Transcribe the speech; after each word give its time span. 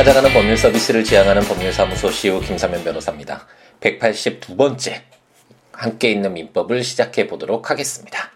찾아가는 0.00 0.32
법률 0.32 0.56
서비스를 0.56 1.04
지향하는 1.04 1.42
법률사무소 1.42 2.10
CEO 2.10 2.40
김사면 2.40 2.82
변호사입니다. 2.82 3.46
182번째 3.82 5.02
함께 5.72 6.10
있는 6.10 6.32
민법을 6.32 6.82
시작해 6.84 7.26
보도록 7.26 7.70
하겠습니다. 7.70 8.30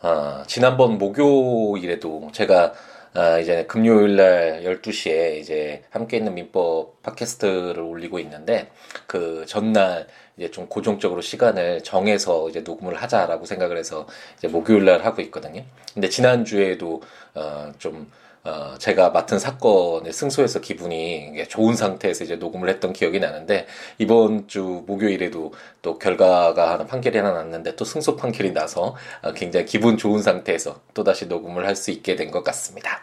어, 0.00 0.42
지난번 0.46 0.96
목요일에도 0.96 2.30
제가 2.32 2.72
어, 3.14 3.38
이제 3.40 3.66
금요일 3.66 4.16
날 4.16 4.62
12시에 4.64 5.36
이제 5.36 5.82
함께 5.90 6.16
있는 6.16 6.32
민법 6.32 7.02
팟캐스트를 7.02 7.80
올리고 7.80 8.18
있는데 8.20 8.70
그 9.06 9.44
전날 9.46 10.06
이제 10.38 10.50
좀 10.50 10.66
고정적으로 10.66 11.20
시간을 11.20 11.82
정해서 11.82 12.48
이제 12.48 12.60
녹음을 12.60 12.94
하자라고 12.94 13.44
생각을 13.44 13.76
해서 13.76 14.06
이제 14.38 14.48
목요일 14.48 14.86
날 14.86 15.04
하고 15.04 15.20
있거든요. 15.20 15.62
근데 15.92 16.08
지난주에도 16.08 17.02
어 17.34 17.70
좀 17.78 18.10
어, 18.44 18.74
제가 18.78 19.08
맡은 19.10 19.38
사건에 19.38 20.12
승소해서 20.12 20.60
기분이 20.60 21.44
좋은 21.48 21.74
상태에서 21.76 22.24
이제 22.24 22.36
녹음을 22.36 22.68
했던 22.68 22.92
기억이 22.92 23.18
나는데, 23.18 23.66
이번 23.98 24.46
주 24.48 24.84
목요일에도 24.86 25.52
또 25.80 25.98
결과가 25.98 26.72
하나 26.74 26.84
판결이 26.84 27.16
하나 27.16 27.32
났는데 27.32 27.74
또 27.76 27.84
승소 27.86 28.16
판결이 28.16 28.52
나서 28.52 28.94
어, 29.22 29.32
굉장히 29.32 29.64
기분 29.66 29.96
좋은 29.96 30.20
상태에서 30.22 30.80
또 30.92 31.04
다시 31.04 31.26
녹음을 31.26 31.66
할 31.66 31.74
수 31.76 31.90
있게 31.90 32.16
된 32.16 32.30
것 32.30 32.44
같습니다. 32.44 33.00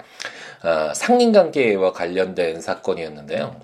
어, 0.63 0.93
상린관계와 0.93 1.91
관련된 1.93 2.61
사건이었는데요. 2.61 3.59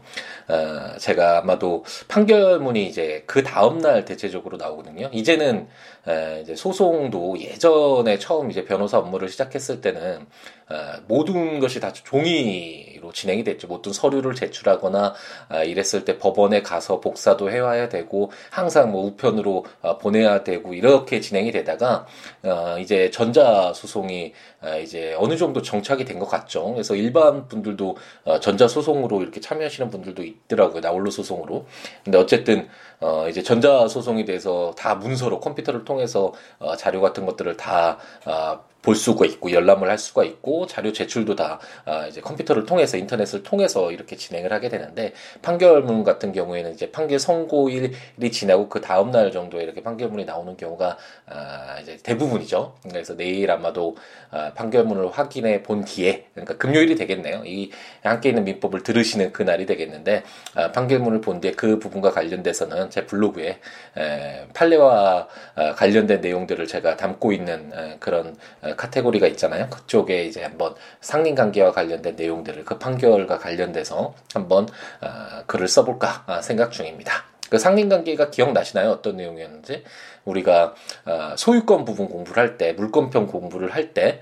어, 0.50 0.98
제가 0.98 1.40
아마도 1.40 1.84
판결문이 2.08 2.86
이제 2.88 3.24
그 3.26 3.44
다음날 3.44 4.06
대체적으로 4.06 4.58
나오거든요. 4.58 5.10
이제는 5.12 5.68
에, 6.08 6.42
이제 6.42 6.56
소송도 6.56 7.40
예전에 7.40 8.18
처음 8.20 8.52
이제 8.52 8.64
변호사 8.66 8.98
업무를 9.00 9.30
시작했을 9.30 9.82
때는 9.82 10.26
어, 10.70 10.76
모든 11.08 11.60
것이 11.62 11.80
다 11.80 11.94
종이로 11.94 13.14
진행이 13.14 13.44
됐죠. 13.46 13.68
모든 13.68 13.94
서류를 13.94 14.36
제출하거나 14.36 15.14
어, 15.50 15.64
이랬을 15.64 16.04
때 16.04 16.18
법원에 16.18 16.62
가서 16.62 17.00
복사도 17.00 17.50
해와야 17.52 17.88
되고 17.90 18.32
항상 18.50 18.92
뭐 18.92 19.06
우편으로 19.06 19.66
어, 19.82 19.98
보내야 19.98 20.44
되고 20.44 20.74
이렇게 20.74 21.22
진행이 21.22 21.52
되다가 21.54 22.06
어, 22.44 22.78
이제 22.80 23.10
전자 23.12 23.72
소송이 23.74 24.34
어, 24.62 24.78
이제 24.80 25.16
어느 25.18 25.38
정도 25.38 25.62
정착이 25.62 26.04
된 26.04 26.18
것 26.18 26.26
같죠. 26.28 26.74
그래서 26.74 26.96
일반 26.96 27.48
분들도 27.48 27.96
어, 28.26 28.40
전자 28.40 28.68
소송으로 28.68 29.22
이렇게 29.22 29.40
참여하시는 29.40 29.90
분들도 29.92 30.24
있더라고요. 30.46 30.82
나홀로 30.82 31.10
소송으로. 31.12 31.66
근데 32.04 32.18
어쨌든 32.18 32.68
어, 33.00 33.28
이제 33.30 33.44
전자 33.44 33.88
소송에 33.88 34.26
대해서 34.26 34.74
다 34.78 34.96
문서로 34.96 35.40
컴퓨터를 35.40 35.86
통해서 35.86 36.34
어, 36.60 36.76
자료 36.76 37.02
같은 37.02 37.26
것들을 37.26 37.58
다 37.58 37.98
어, 38.26 38.60
볼 38.88 38.96
수가 38.96 39.26
있고 39.26 39.52
열람을 39.52 39.90
할 39.90 39.98
수가 39.98 40.24
있고 40.24 40.66
자료 40.66 40.94
제출도 40.94 41.36
다 41.36 41.60
아, 41.84 42.08
이제 42.08 42.22
컴퓨터를 42.22 42.66
통해서 42.66 42.96
인터넷을 42.96 43.44
통해서 43.44 43.92
이렇게 43.92 44.16
진행을 44.16 44.54
하게 44.54 44.70
되는데 44.70 45.12
판결문 45.42 46.06
같은 46.06 46.32
경우에는 46.32 46.72
이제 46.74 46.90
판결 46.90 47.20
선고일이 47.20 47.92
지나고 48.32 48.70
그 48.70 48.80
다음 48.80 49.12
날 49.12 49.34
정도에 49.34 49.62
이렇게 49.62 49.84
판결문이 49.84 50.24
나오는 50.24 50.56
경우가 50.56 50.98
아, 51.26 51.80
이제 51.82 51.98
대부분이죠. 52.02 52.76
그래서 52.90 53.18
내일 53.18 53.52
아마도 53.52 53.98
아, 54.32 54.54
판결문을 54.54 55.12
확인해 55.12 55.64
본 55.64 55.84
뒤에 55.84 56.28
그러니까 56.34 56.56
금요일이 56.56 56.96
되겠네요. 56.96 57.44
이 57.46 57.72
함께 58.04 58.30
있는 58.30 58.46
민법을 58.46 58.84
들으시는 58.84 59.34
그 59.34 59.44
날이 59.44 59.66
되겠는데 59.66 60.24
아, 60.56 60.72
판결문을 60.72 61.20
본 61.20 61.42
뒤에 61.42 61.52
그 61.52 61.78
부분과 61.80 62.12
관련돼서는 62.12 62.90
제 62.90 63.06
블로그에 63.06 63.60
에, 63.98 64.48
판례와 64.54 65.28
아, 65.56 65.74
관련된 65.74 66.22
내용들을 66.22 66.66
제가 66.68 66.96
담고 66.96 67.34
있는 67.34 67.74
에, 67.76 67.98
그런 68.00 68.38
카테고리가 68.78 69.28
있잖아요. 69.28 69.70
그쪽에 69.70 70.24
이제 70.26 70.44
한번 70.44 70.76
상린 71.02 71.36
관계와 71.36 71.72
관련된 71.72 72.16
내용들을 72.16 72.64
그 72.64 72.78
판결과 72.80 73.38
관련돼서 73.40 74.14
한번 74.34 74.68
어, 75.02 75.44
글을 75.48 75.68
써볼까 75.68 76.24
아, 76.28 76.42
생각 76.42 76.72
중입니다. 76.72 77.26
그 77.50 77.58
상린 77.58 77.88
관계가 77.90 78.30
기억나시나요? 78.30 78.90
어떤 78.92 79.18
내용이었는지 79.18 79.84
우리가 80.26 80.76
어, 81.06 81.36
소유권 81.38 81.86
부분 81.86 82.10
공부를 82.10 82.42
할 82.44 82.58
때 82.58 82.74
물권편 82.74 83.28
공부를 83.28 83.74
할 83.74 83.94
때 83.94 84.20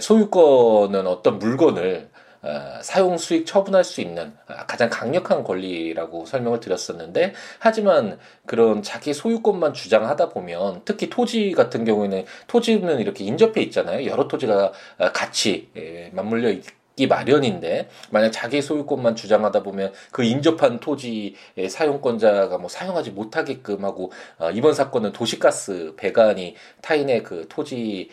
소유권은 0.00 1.06
어떤 1.06 1.38
물건을 1.38 2.08
어, 2.13 2.13
사용 2.82 3.16
수익 3.16 3.46
처분할 3.46 3.84
수 3.84 4.00
있는 4.00 4.34
아, 4.46 4.66
가장 4.66 4.90
강력한 4.90 5.42
권리라고 5.44 6.26
설명을 6.26 6.60
드렸었는데 6.60 7.34
하지만 7.58 8.18
그런 8.46 8.82
자기 8.82 9.14
소유권만 9.14 9.72
주장하다 9.72 10.28
보면 10.30 10.82
특히 10.84 11.08
토지 11.08 11.52
같은 11.52 11.84
경우에는 11.84 12.24
토지는 12.46 13.00
이렇게 13.00 13.24
인접해 13.24 13.62
있잖아요. 13.62 14.06
여러 14.06 14.28
토지가 14.28 14.72
아, 14.98 15.12
같이 15.12 15.70
예, 15.76 16.10
맞물려 16.12 16.50
있 16.50 16.64
기 16.96 17.08
마련인데 17.08 17.88
만약 18.10 18.30
자기 18.30 18.62
소유권만 18.62 19.16
주장하다 19.16 19.64
보면 19.64 19.92
그 20.12 20.22
인접한 20.22 20.78
토지의 20.78 21.68
사용권자가 21.68 22.58
뭐 22.58 22.68
사용하지 22.68 23.10
못하게끔 23.10 23.84
하고 23.84 24.12
어, 24.38 24.50
이번 24.52 24.74
사건은 24.74 25.12
도시가스 25.12 25.94
배관이 25.96 26.54
타인의 26.82 27.24
그 27.24 27.46
토지 27.48 28.10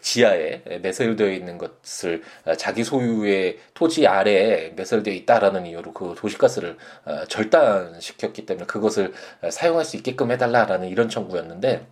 지하에 0.00 0.62
매설되어 0.82 1.30
있는 1.30 1.58
것을 1.58 2.22
어, 2.46 2.54
자기 2.54 2.84
소유의 2.84 3.58
토지 3.74 4.06
아래에 4.06 4.72
매설되어 4.76 5.12
있다라는 5.12 5.66
이유로 5.66 5.92
그 5.92 6.14
도시가스를 6.16 6.76
어, 7.04 7.24
절단시켰기 7.26 8.46
때문에 8.46 8.66
그것을 8.66 9.12
어, 9.42 9.50
사용할 9.50 9.84
수 9.84 9.96
있게끔 9.96 10.30
해달라라는 10.30 10.88
이런 10.88 11.08
청구였는데 11.08 11.86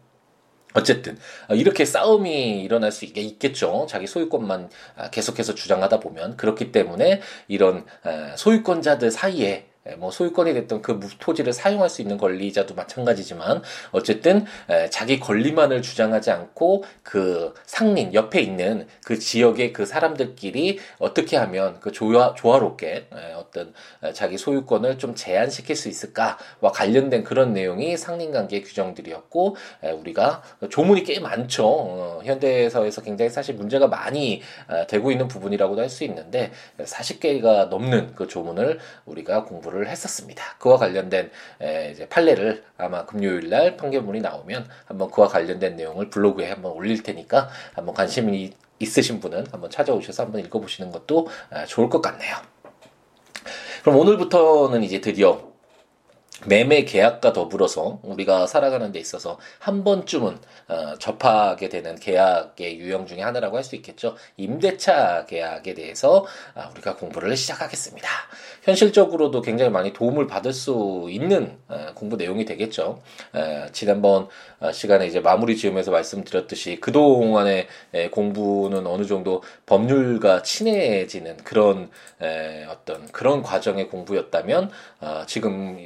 어쨌든 0.75 1.19
이렇게 1.50 1.84
싸움이 1.84 2.62
일어날 2.62 2.92
수 2.92 3.04
있겠죠. 3.04 3.86
자기 3.88 4.06
소유권만 4.06 4.70
계속해서 5.10 5.54
주장하다 5.54 6.00
보면 6.00 6.36
그렇기 6.36 6.72
때문에 6.72 7.20
이런 7.48 7.84
소유권자들 8.36 9.10
사이에 9.10 9.48
예, 9.50 9.69
뭐 9.98 10.10
소유권이 10.10 10.54
됐던 10.54 10.82
그 10.82 10.98
토지를 11.18 11.52
사용할 11.52 11.88
수 11.88 12.02
있는 12.02 12.18
권리자도 12.18 12.74
마찬가지지만 12.74 13.62
어쨌든 13.92 14.44
자기 14.91 15.20
권리만을 15.20 15.82
주장하지 15.82 16.30
않고 16.30 16.84
그 17.02 17.54
상린 17.66 18.14
옆에 18.14 18.41
있는 18.41 18.86
그 19.04 19.18
지역의 19.18 19.72
그 19.72 19.86
사람들끼리 19.86 20.78
어떻게 20.98 21.36
하면 21.36 21.78
그 21.80 21.92
조화, 21.92 22.34
조화롭게 22.34 23.08
어떤 23.36 23.72
자기 24.12 24.38
소유권을 24.38 24.98
좀 24.98 25.14
제한시킬 25.14 25.76
수 25.76 25.88
있을까와 25.88 26.72
관련된 26.72 27.24
그런 27.24 27.52
내용이 27.52 27.97
상린 27.97 28.32
관계 28.32 28.62
규정들이었고 28.62 29.56
우리가 30.00 30.42
조문이 30.70 31.04
꽤 31.04 31.20
많죠. 31.20 31.66
어, 31.66 32.20
현대사회에서 32.24 33.02
굉장히 33.02 33.30
사실 33.30 33.54
문제가 33.54 33.86
많이 33.86 34.42
되고 34.88 35.10
있는 35.10 35.28
부분이라고도 35.28 35.80
할 35.82 35.91
수 35.91 36.04
있는데 36.04 36.52
40개가 36.78 37.68
넘는 37.68 38.14
그 38.14 38.28
조문을 38.28 38.78
우리가 39.04 39.44
공부 39.44 39.69
를 39.70 39.81
공부를 39.81 39.88
했었습니다. 39.88 40.56
그와 40.58 40.76
관련된 40.76 41.31
이제 41.91 42.06
판례를 42.08 42.62
아마 42.76 43.06
금요일 43.06 43.48
날 43.48 43.76
판결문이 43.76 44.20
나오면 44.20 44.69
한번 44.84 45.10
그와 45.10 45.28
관련된 45.28 45.76
내용을 45.76 46.10
블로그에 46.10 46.50
한번 46.50 46.72
올릴 46.72 47.03
테니까 47.03 47.48
한번 47.75 47.94
관심이 47.94 48.53
있으신 48.78 49.20
분은 49.20 49.47
한번 49.50 49.70
찾아오셔서 49.70 50.25
한번 50.25 50.42
읽어보시는 50.42 50.92
것도 50.92 51.28
좋을 51.69 51.88
것 51.88 52.03
같네요. 52.03 52.36
그럼 53.82 53.97
오늘부터는 53.98 54.82
이제 54.82 55.00
드디어 55.00 55.49
매매 56.46 56.84
계약과 56.84 57.32
더불어서 57.32 58.00
우리가 58.02 58.46
살아가는 58.46 58.92
데 58.92 58.98
있어서 58.98 59.38
한 59.58 59.84
번쯤은 59.84 60.38
어, 60.68 60.94
접하게 60.98 61.68
되는 61.68 61.96
계약의 61.96 62.78
유형 62.78 63.06
중에 63.06 63.20
하나라고 63.22 63.56
할 63.56 63.64
수 63.64 63.76
있겠죠. 63.76 64.16
임대차 64.38 65.26
계약에 65.26 65.74
대해서 65.74 66.24
아, 66.54 66.70
우리가 66.72 66.96
공부를 66.96 67.36
시작하겠습니다. 67.36 68.08
현실적으로도 68.62 69.42
굉장히 69.42 69.70
많이 69.70 69.92
도움을 69.92 70.26
받을 70.26 70.52
수 70.52 71.06
있는 71.10 71.58
어, 71.68 71.88
공부 71.94 72.16
내용이 72.16 72.44
되겠죠. 72.46 73.00
어, 73.32 73.66
지난번 73.72 74.28
어, 74.60 74.72
시간에 74.72 75.06
이제 75.06 75.20
마무리 75.20 75.56
지으면서 75.56 75.90
말씀드렸듯이 75.90 76.80
그동안의 76.80 77.66
에, 77.94 78.10
공부는 78.10 78.86
어느 78.86 79.04
정도 79.06 79.42
법률과 79.66 80.42
친해지는 80.42 81.36
그런 81.38 81.91
에, 82.22 82.65
어떤 82.65 83.06
그런 83.12 83.42
과정의 83.42 83.88
공부였다면 83.88 84.70
어, 85.00 85.22
지금 85.26 85.78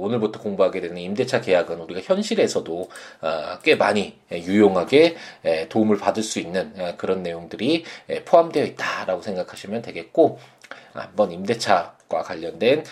오늘부터 0.00 0.40
공부하게 0.40 0.80
되는 0.80 0.98
임대차 0.98 1.40
계약은 1.40 1.80
우리가 1.80 2.00
현실에서도 2.02 2.88
어, 3.20 3.58
꽤 3.62 3.76
많이 3.76 4.18
유용하게 4.32 5.16
도움을 5.68 5.98
받을 5.98 6.22
수 6.22 6.38
있는 6.38 6.72
그런 6.96 7.22
내용들이 7.22 7.84
포함되어 8.24 8.64
있다라고 8.64 9.22
생각하시면 9.22 9.82
되겠고 9.82 10.38
한번 10.92 11.32
임대차과 11.32 12.22
관련된 12.22 12.84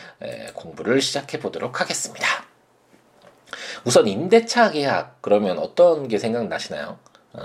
공부를 0.54 1.00
시작해 1.00 1.38
보도록 1.38 1.80
하겠습니다. 1.80 2.26
우선 3.84 4.06
임대차 4.06 4.72
계약 4.72 5.22
그러면 5.22 5.58
어떤 5.58 6.08
게 6.08 6.18
생각나시나요? 6.18 6.98
어, 7.32 7.40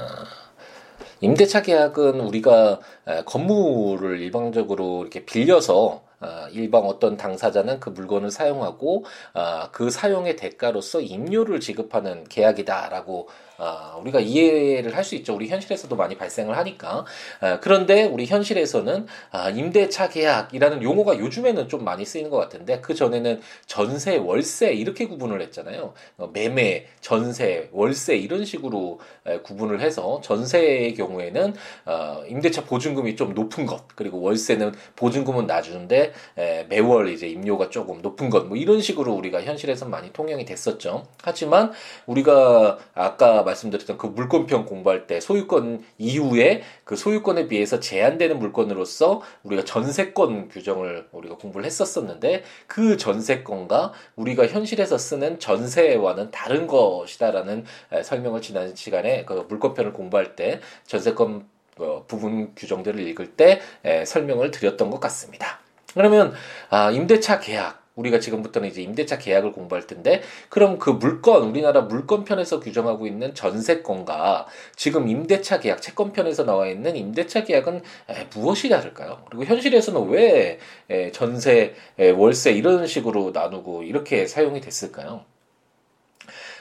임대차 1.22 1.62
계약은 1.62 2.20
우리가 2.20 2.80
건물을 3.26 4.20
일방적으로 4.20 5.02
이렇게 5.02 5.26
빌려서 5.26 5.76
어, 5.86 6.03
일방 6.52 6.86
어떤 6.86 7.18
당사자는 7.18 7.80
그 7.80 7.90
물건을 7.90 8.32
사용하고 8.32 9.06
어, 9.34 9.70
그 9.72 9.90
사용의 9.90 10.36
대가로서 10.36 11.02
임료를 11.02 11.60
지급하는 11.60 12.24
계약이다라고 12.26 13.28
아, 13.58 13.98
우리가 14.02 14.20
이해를 14.20 14.96
할 14.96 15.04
수 15.04 15.16
있죠. 15.16 15.36
우리 15.36 15.50
현실에서도 15.50 15.94
많이 15.98 16.16
발생을 16.18 16.56
하니까. 16.58 17.06
아, 17.42 17.60
그런데 17.60 18.06
우리 18.06 18.26
현실에서는 18.26 19.06
아, 19.32 19.50
임대차 19.50 20.08
계약이라는 20.10 20.82
용어가 20.82 21.18
요즘에는 21.20 21.68
좀 21.68 21.84
많이 21.84 22.06
쓰이는 22.06 22.30
것 22.30 22.38
같은데 22.38 22.80
그 22.80 22.94
전에는 22.94 23.42
전세, 23.66 24.16
월세 24.18 24.72
이렇게 24.74 25.08
구분을 25.08 25.42
했잖아요. 25.42 25.94
어, 26.18 26.30
매매, 26.34 26.86
전세, 27.02 27.70
월세 27.74 28.16
이런 28.16 28.46
식으로 28.46 29.00
에, 29.26 29.40
구분을 29.40 29.82
해서 29.82 30.22
전세의 30.24 30.94
경우에는 30.96 31.54
어, 31.86 32.24
임대차 32.28 32.64
보증금이 32.64 33.16
좀 33.18 33.34
높은 33.34 33.66
것 33.66 33.88
그리고 33.96 34.22
월세는 34.22 34.74
보증금은 34.96 35.48
낮은데 35.48 36.14
에, 36.38 36.64
매월 36.70 37.10
이제 37.10 37.28
임료가 37.28 37.70
조금 37.70 38.02
높은 38.02 38.30
것 38.30 38.44
뭐 38.44 38.58
이런 38.58 38.82
식으로 38.82 39.14
우리가 39.14 39.42
현실에서 39.42 39.86
많이 39.86 40.12
통용이 40.12 40.44
됐었죠. 40.46 41.06
하지만 41.24 41.72
우리가 42.08 42.78
아까 42.94 43.43
말씀드렸던 43.44 43.98
그 43.98 44.08
물권평 44.08 44.66
공부할 44.66 45.08
때 45.08 45.20
소유권 45.20 45.84
이후에 45.98 46.64
그 46.84 46.96
소유권에 46.96 47.48
비해서 47.48 47.80
제한되는 47.80 48.40
물건으로서 48.40 49.22
우리가 49.44 49.64
전세권 49.64 50.50
규정을 50.50 51.08
우리가 51.12 51.36
공부를 51.38 51.66
했었었는데 51.66 52.44
그 52.68 52.98
전세권과 52.98 53.94
우리가 54.16 54.48
현실에서 54.48 54.98
쓰는 54.98 55.40
전세와는 55.40 56.32
다른 56.32 56.68
것이다라는 56.68 57.66
설명을 58.04 58.42
지난 58.42 58.76
시간에 58.76 59.26
그 59.26 59.46
물권편을 59.48 59.94
공부할 59.94 60.36
때 60.36 60.60
전세권 60.86 61.54
어, 61.78 62.06
부분 62.08 62.54
규정들을 62.56 63.00
읽을 63.00 63.32
때 63.32 63.60
설명을 64.06 64.52
드렸던 64.52 64.92
것 64.92 65.00
같습니다. 65.00 65.60
그러면 65.94 66.34
아, 66.70 66.92
임대차 66.92 67.40
계약 67.40 67.83
우리가 67.96 68.20
지금부터는 68.20 68.70
이제 68.70 68.82
임대차 68.82 69.20
계약을 69.20 69.52
공부할 69.52 69.86
텐데 69.86 70.22
그럼 70.50 70.80
그 70.80 70.90
물건 70.90 71.44
우리나라 71.44 71.82
물건편에서 71.82 72.60
규정하고 72.60 73.06
있는 73.06 73.36
전세권과 73.36 74.48
지금 74.76 75.08
임대차 75.08 75.60
계약 75.60 75.82
채권편에서 75.82 76.46
나와 76.46 76.68
있는 76.68 76.96
임대차 76.96 77.44
계약은 77.44 77.82
에, 78.10 78.28
무엇이 78.34 78.70
다를까요? 78.70 79.24
그리고 79.30 79.46
현실에서는 79.46 80.10
왜 80.10 80.60
에, 80.90 81.12
전세, 81.12 81.76
에, 82.00 82.10
월세 82.10 82.52
이런 82.52 82.88
식으로 82.88 83.32
나누고 83.32 83.84
이렇게 83.84 84.26
사용이 84.26 84.60
됐을까요? 84.62 85.26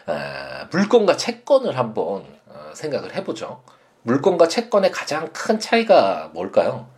아, 0.06 0.68
물건과 0.70 1.16
채권을 1.16 1.78
한번 1.78 2.24
어, 2.46 2.70
생각을 2.74 3.14
해보죠. 3.14 3.62
물건과 4.02 4.48
채권의 4.48 4.90
가장 4.90 5.30
큰 5.32 5.60
차이가 5.60 6.30
뭘까요? 6.34 6.88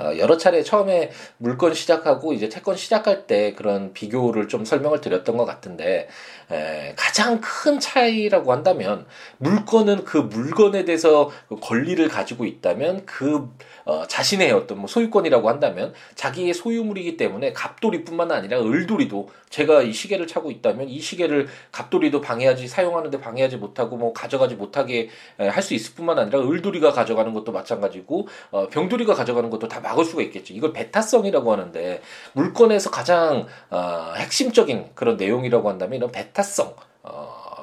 어, 0.00 0.18
여러 0.18 0.36
차례 0.36 0.62
처음에 0.62 1.10
물건 1.38 1.72
시작하고 1.72 2.32
이제 2.32 2.48
채권 2.48 2.76
시작할 2.76 3.26
때 3.26 3.54
그런 3.54 3.92
비교를 3.92 4.48
좀 4.48 4.64
설명을 4.64 5.00
드렸던 5.00 5.36
것 5.36 5.44
같은데 5.44 6.08
에, 6.50 6.94
가장 6.96 7.40
큰 7.40 7.78
차이라고 7.78 8.52
한다면 8.52 9.06
물건은 9.38 10.04
그 10.04 10.18
물건에 10.18 10.84
대해서 10.84 11.30
그 11.48 11.56
권리를 11.60 12.06
가지고 12.08 12.44
있다면 12.44 13.06
그 13.06 13.48
어, 13.84 14.04
자신의 14.06 14.52
어떤 14.52 14.78
뭐 14.78 14.86
소유권이라고 14.86 15.48
한다면 15.48 15.94
자기의 16.14 16.52
소유물이기 16.52 17.16
때문에 17.16 17.52
갑돌이뿐만 17.52 18.32
아니라 18.32 18.60
을돌이도 18.60 19.28
제가 19.48 19.82
이 19.82 19.92
시계를 19.92 20.26
차고 20.26 20.50
있다면 20.50 20.88
이 20.88 21.00
시계를 21.00 21.48
갑돌이도 21.72 22.20
방해하지 22.20 22.68
사용하는데 22.68 23.20
방해하지 23.20 23.56
못하고 23.56 23.96
뭐 23.96 24.12
가져가지 24.12 24.56
못하게 24.56 25.08
할 25.38 25.60
수 25.60 25.74
있을 25.74 25.94
뿐만 25.94 26.18
아니라 26.18 26.40
을돌이가 26.40 26.92
가져가는 26.92 27.32
것도 27.32 27.52
마찬가지고 27.52 28.26
어, 28.50 28.66
병돌이가 28.68 29.14
가져가는 29.14 29.48
것도 29.50 29.68
다 29.68 29.80
막을 29.90 30.04
수가 30.04 30.22
있겠죠. 30.22 30.54
이걸 30.54 30.72
베타성이라고 30.72 31.52
하는데 31.52 32.02
물건에서 32.32 32.90
가장 32.90 33.46
어, 33.70 34.12
핵심적인 34.16 34.90
그런 34.94 35.16
내용이라고 35.16 35.68
한다면 35.68 35.96
이런 35.96 36.10
베타성. 36.10 36.74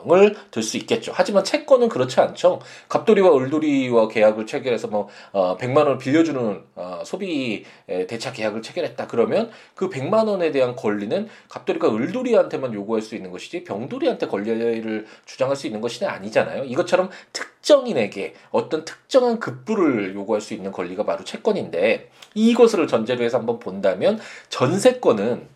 어, 0.07 0.17
을들 0.17 0.63
수 0.63 0.77
있겠죠. 0.77 1.11
하지만 1.15 1.43
채권은 1.43 1.89
그렇지 1.89 2.19
않죠. 2.19 2.59
갑돌이와 2.89 3.35
을돌이와 3.35 4.07
계약을 4.07 4.45
체결해서 4.45 4.87
뭐 4.87 5.07
어, 5.31 5.57
100만 5.57 5.77
원을 5.77 5.97
빌려주는 5.97 6.63
어, 6.75 7.01
소비 7.05 7.65
대차 7.87 8.31
계약을 8.31 8.61
체결했다. 8.61 9.07
그러면 9.07 9.49
그 9.75 9.89
100만 9.89 10.27
원에 10.27 10.51
대한 10.51 10.75
권리는 10.75 11.27
갑돌이가 11.49 11.93
을돌이한테만 11.93 12.73
요구할 12.73 13.01
수 13.01 13.15
있는 13.15 13.31
것이지 13.31 13.63
병돌이한테 13.63 14.27
권리를 14.27 15.05
주장할 15.25 15.55
수 15.55 15.67
있는 15.67 15.81
것이 15.81 16.05
아니잖아요. 16.05 16.63
이것처럼 16.65 17.09
특정인에게 17.33 18.33
어떤 18.51 18.85
특정한 18.85 19.39
급부를 19.39 20.15
요구할 20.15 20.41
수 20.41 20.53
있는 20.53 20.71
권리가 20.71 21.03
바로 21.03 21.23
채권인데 21.23 22.09
이것을 22.33 22.87
전제로 22.87 23.23
해서 23.23 23.37
한번 23.37 23.59
본다면 23.59 24.19
전세권은 24.49 25.47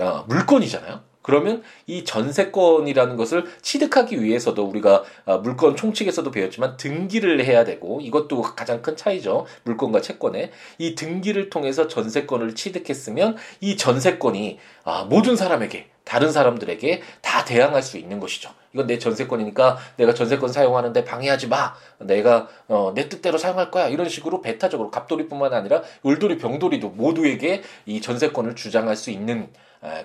어, 0.00 0.24
물건이잖아요. 0.28 1.13
그러면 1.24 1.62
이 1.86 2.04
전세권이라는 2.04 3.16
것을 3.16 3.46
취득하기 3.62 4.22
위해서도 4.22 4.62
우리가 4.62 5.04
아, 5.24 5.38
물건 5.38 5.74
총칙에서도 5.74 6.30
배웠지만 6.30 6.76
등기를 6.76 7.42
해야 7.46 7.64
되고 7.64 8.02
이것도 8.02 8.42
가장 8.42 8.82
큰 8.82 8.94
차이죠. 8.94 9.46
물건과 9.64 10.02
채권에 10.02 10.52
이 10.76 10.94
등기를 10.94 11.48
통해서 11.48 11.88
전세권을 11.88 12.54
취득했으면 12.54 13.36
이 13.62 13.78
전세권이 13.78 14.58
아, 14.84 15.06
모든 15.08 15.34
사람에게 15.34 15.93
다른 16.04 16.30
사람들에게 16.30 17.02
다 17.22 17.44
대항할 17.44 17.82
수 17.82 17.98
있는 17.98 18.20
것이죠. 18.20 18.50
이건 18.72 18.86
내 18.86 18.98
전세권이니까 18.98 19.78
내가 19.96 20.14
전세권 20.14 20.52
사용하는데 20.52 21.04
방해하지 21.04 21.48
마. 21.48 21.74
내가 21.98 22.48
어, 22.68 22.92
내 22.94 23.08
뜻대로 23.08 23.38
사용할 23.38 23.70
거야. 23.70 23.88
이런 23.88 24.08
식으로 24.08 24.40
배타적으로 24.42 24.90
갑돌이뿐만 24.90 25.54
아니라 25.54 25.82
을돌이, 26.04 26.38
병돌이도 26.38 26.90
모두에게 26.90 27.62
이 27.86 28.00
전세권을 28.00 28.54
주장할 28.56 28.96
수 28.96 29.10
있는 29.10 29.48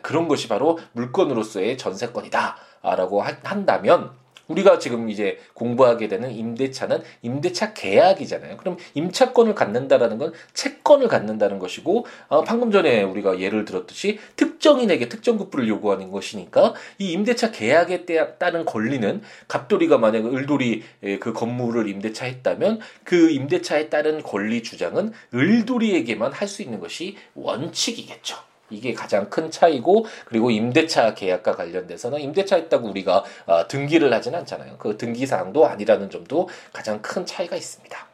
그런 0.01 0.27
것이 0.27 0.47
바로 0.47 0.77
물건으로서의 0.91 1.77
전세권이다라고 1.77 3.21
한다면 3.21 4.11
우리가 4.49 4.79
지금 4.79 5.09
이제 5.09 5.39
공부하게 5.53 6.09
되는 6.09 6.31
임대차는 6.31 7.01
임대차 7.21 7.73
계약이잖아요. 7.73 8.57
그럼 8.57 8.77
임차권을 8.93 9.55
갖는다라는 9.55 10.17
건 10.17 10.33
채권을 10.53 11.07
갖는다는 11.07 11.59
것이고 11.59 12.05
어, 12.27 12.43
방금 12.43 12.71
전에 12.71 13.03
우리가 13.03 13.39
예를 13.39 13.63
들었듯이 13.63 14.19
특정인에게 14.35 15.07
특정 15.07 15.37
급부를 15.37 15.67
요구하는 15.69 16.11
것이니까 16.11 16.73
이 16.97 17.13
임대차 17.13 17.51
계약에 17.51 18.05
따른 18.37 18.65
권리는 18.65 19.21
갑돌이가 19.47 19.97
만약 19.97 20.25
을돌이 20.25 20.83
그 21.21 21.31
건물을 21.31 21.87
임대차했다면 21.87 22.79
그 23.05 23.29
임대차에 23.29 23.89
따른 23.89 24.21
권리 24.21 24.61
주장은 24.61 25.13
을돌이에게만 25.33 26.33
할 26.33 26.49
수 26.49 26.63
있는 26.63 26.79
것이 26.79 27.15
원칙이겠죠. 27.35 28.35
이게 28.69 28.93
가장 28.93 29.29
큰 29.29 29.51
차이고 29.51 30.05
그리고 30.25 30.51
임대차 30.51 31.13
계약과 31.13 31.55
관련돼서는 31.55 32.19
임대차 32.21 32.55
했다고 32.57 32.89
우리가 32.89 33.23
어, 33.45 33.67
등기를 33.67 34.13
하진 34.13 34.35
않잖아요. 34.35 34.77
그 34.77 34.97
등기 34.97 35.25
사항도 35.25 35.65
아니라는 35.65 36.09
점도 36.09 36.49
가장 36.73 37.01
큰 37.01 37.25
차이가 37.25 37.55
있습니다. 37.55 38.08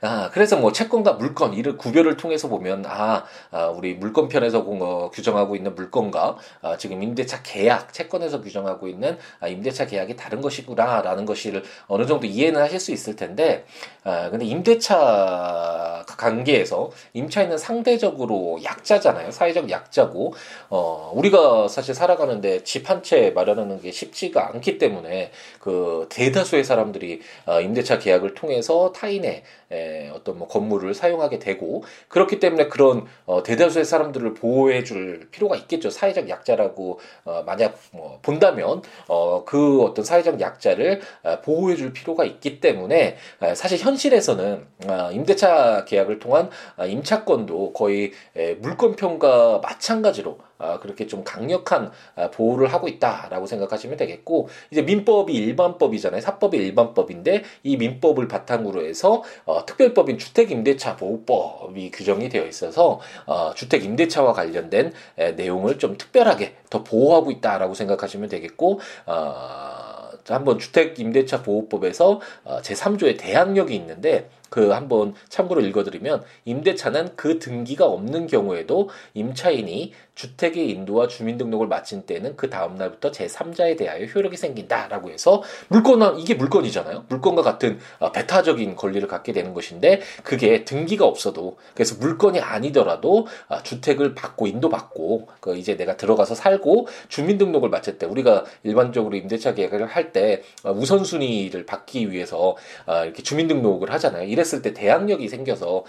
아, 0.00 0.30
그래서 0.32 0.56
뭐 0.56 0.72
채권과 0.72 1.14
물건 1.14 1.54
이를 1.54 1.76
구별을 1.76 2.16
통해서 2.16 2.48
보면 2.48 2.84
아, 2.86 3.24
아 3.50 3.66
우리 3.68 3.94
물건 3.94 4.28
편에서 4.28 4.60
어, 4.66 5.10
규정하고 5.12 5.56
있는 5.56 5.74
물건과 5.74 6.36
아, 6.62 6.76
지금 6.76 7.02
임대차 7.02 7.42
계약 7.42 7.92
채권에서 7.92 8.40
규정하고 8.40 8.88
있는 8.88 9.18
아, 9.40 9.48
임대차 9.48 9.86
계약이 9.86 10.16
다른 10.16 10.40
것이구나라는 10.40 11.24
것을 11.26 11.62
어느 11.86 12.06
정도 12.06 12.26
이해는 12.26 12.60
하실 12.60 12.80
수 12.80 12.92
있을 12.92 13.16
텐데 13.16 13.64
아, 14.04 14.30
근데 14.30 14.44
임대차 14.46 16.04
관계에서 16.16 16.90
임차인은 17.12 17.58
상대적으로 17.58 18.58
약자잖아요. 18.64 19.30
사회적 19.30 19.70
약자고 19.70 20.34
어, 20.70 21.12
우리가 21.14 21.68
사실 21.68 21.94
살아가는데 21.94 22.64
집 22.64 22.86
한 22.90 23.02
채 23.02 23.30
마련하는 23.34 23.80
게 23.80 23.92
쉽지가 23.92 24.48
않기 24.48 24.78
때문에 24.78 25.30
그 25.60 26.06
대다수의 26.10 26.64
사람들이 26.64 27.20
어, 27.46 27.60
임대차 27.60 27.98
계약을 27.98 28.34
통해서 28.34 28.92
타인의 28.92 29.42
에, 29.70 30.08
어떤 30.10 30.38
뭐 30.38 30.48
건물을 30.48 30.94
사용하게 30.94 31.38
되고 31.38 31.82
그렇기 32.08 32.40
때문에 32.40 32.68
그런 32.68 33.06
어, 33.24 33.42
대다수의 33.42 33.84
사람들을 33.84 34.34
보호해 34.34 34.84
줄 34.84 35.28
필요가 35.30 35.56
있겠죠. 35.56 35.90
사회적 35.90 36.28
약자라고 36.28 37.00
어, 37.24 37.42
만약 37.44 37.78
뭐 37.92 38.18
본다면 38.22 38.82
어, 39.08 39.44
그 39.44 39.82
어떤 39.82 40.04
사회적 40.04 40.40
약자를 40.40 41.00
어, 41.22 41.40
보호해 41.42 41.76
줄 41.76 41.92
필요가 41.92 42.24
있기 42.24 42.60
때문에 42.60 43.16
어, 43.40 43.54
사실 43.54 43.78
현실에서는 43.78 44.66
어, 44.88 45.10
임대차 45.12 45.84
계약을 45.86 46.18
통한 46.18 46.50
어, 46.76 46.86
임차권도 46.86 47.72
거의 47.72 48.12
에, 48.36 48.54
물권편과 48.54 49.60
마찬가지로 49.62 50.38
아, 50.55 50.55
그렇게 50.80 51.06
좀 51.06 51.22
강력한 51.24 51.90
아, 52.14 52.30
보호를 52.30 52.72
하고 52.72 52.88
있다라고 52.88 53.46
생각하시면 53.46 53.96
되겠고 53.96 54.48
이제 54.70 54.82
민법이 54.82 55.32
일반법이잖아요. 55.32 56.20
사법이 56.20 56.56
일반법인데 56.56 57.42
이 57.62 57.76
민법을 57.76 58.28
바탕으로 58.28 58.84
해서 58.86 59.22
어, 59.44 59.66
특별법인 59.66 60.18
주택임대차 60.18 60.96
보호법이 60.96 61.90
규정이 61.90 62.28
되어 62.28 62.46
있어서 62.46 63.00
어, 63.26 63.52
주택임대차와 63.54 64.32
관련된 64.32 64.92
에, 65.18 65.32
내용을 65.32 65.78
좀 65.78 65.96
특별하게 65.96 66.54
더 66.70 66.82
보호하고 66.82 67.30
있다라고 67.30 67.74
생각하시면 67.74 68.28
되겠고 68.28 68.80
어, 69.06 69.96
한번 70.28 70.58
주택임대차 70.58 71.42
보호법에서 71.42 72.20
어, 72.44 72.58
제3조의 72.62 73.18
대항력이 73.18 73.74
있는데 73.76 74.28
그 74.48 74.70
한번 74.70 75.14
참고로 75.28 75.60
읽어드리면 75.62 76.24
임대차는 76.44 77.16
그 77.16 77.38
등기가 77.38 77.86
없는 77.86 78.26
경우에도 78.26 78.88
임차인이 79.14 79.92
주택의 80.16 80.70
인도와 80.70 81.06
주민등록을 81.06 81.68
마친 81.68 82.02
때는 82.06 82.36
그 82.36 82.50
다음 82.50 82.74
날부터 82.76 83.10
제3자에 83.12 83.76
대하여 83.76 84.06
효력이 84.06 84.36
생긴다라고 84.36 85.10
해서 85.10 85.42
물건 85.68 86.18
이게 86.18 86.34
물건이잖아요. 86.34 87.04
물건과 87.08 87.42
같은 87.42 87.78
어, 87.98 88.10
배타적인 88.12 88.76
권리를 88.76 89.06
갖게 89.06 89.32
되는 89.32 89.54
것인데 89.54 90.00
그게 90.24 90.64
등기가 90.64 91.04
없어도 91.04 91.58
그래서 91.74 91.96
물건이 92.00 92.40
아니더라도 92.40 93.26
어, 93.48 93.62
주택을 93.62 94.14
받고 94.14 94.46
인도받고 94.46 95.28
그 95.40 95.56
이제 95.56 95.76
내가 95.76 95.96
들어가서 95.96 96.34
살고 96.34 96.88
주민등록을 97.08 97.68
마칠 97.68 97.98
때 97.98 98.06
우리가 98.06 98.44
일반적으로 98.64 99.16
임대차 99.16 99.54
계약을 99.54 99.86
할때 99.86 100.42
어, 100.64 100.72
우선순위를 100.72 101.66
받기 101.66 102.10
위해서 102.10 102.56
이렇게 102.86 103.22
주민등록을 103.22 103.92
하잖아요. 103.92 104.28
이랬을 104.36 104.62
때 104.62 104.72
대항력이 104.72 105.28
생겨서 105.28 105.84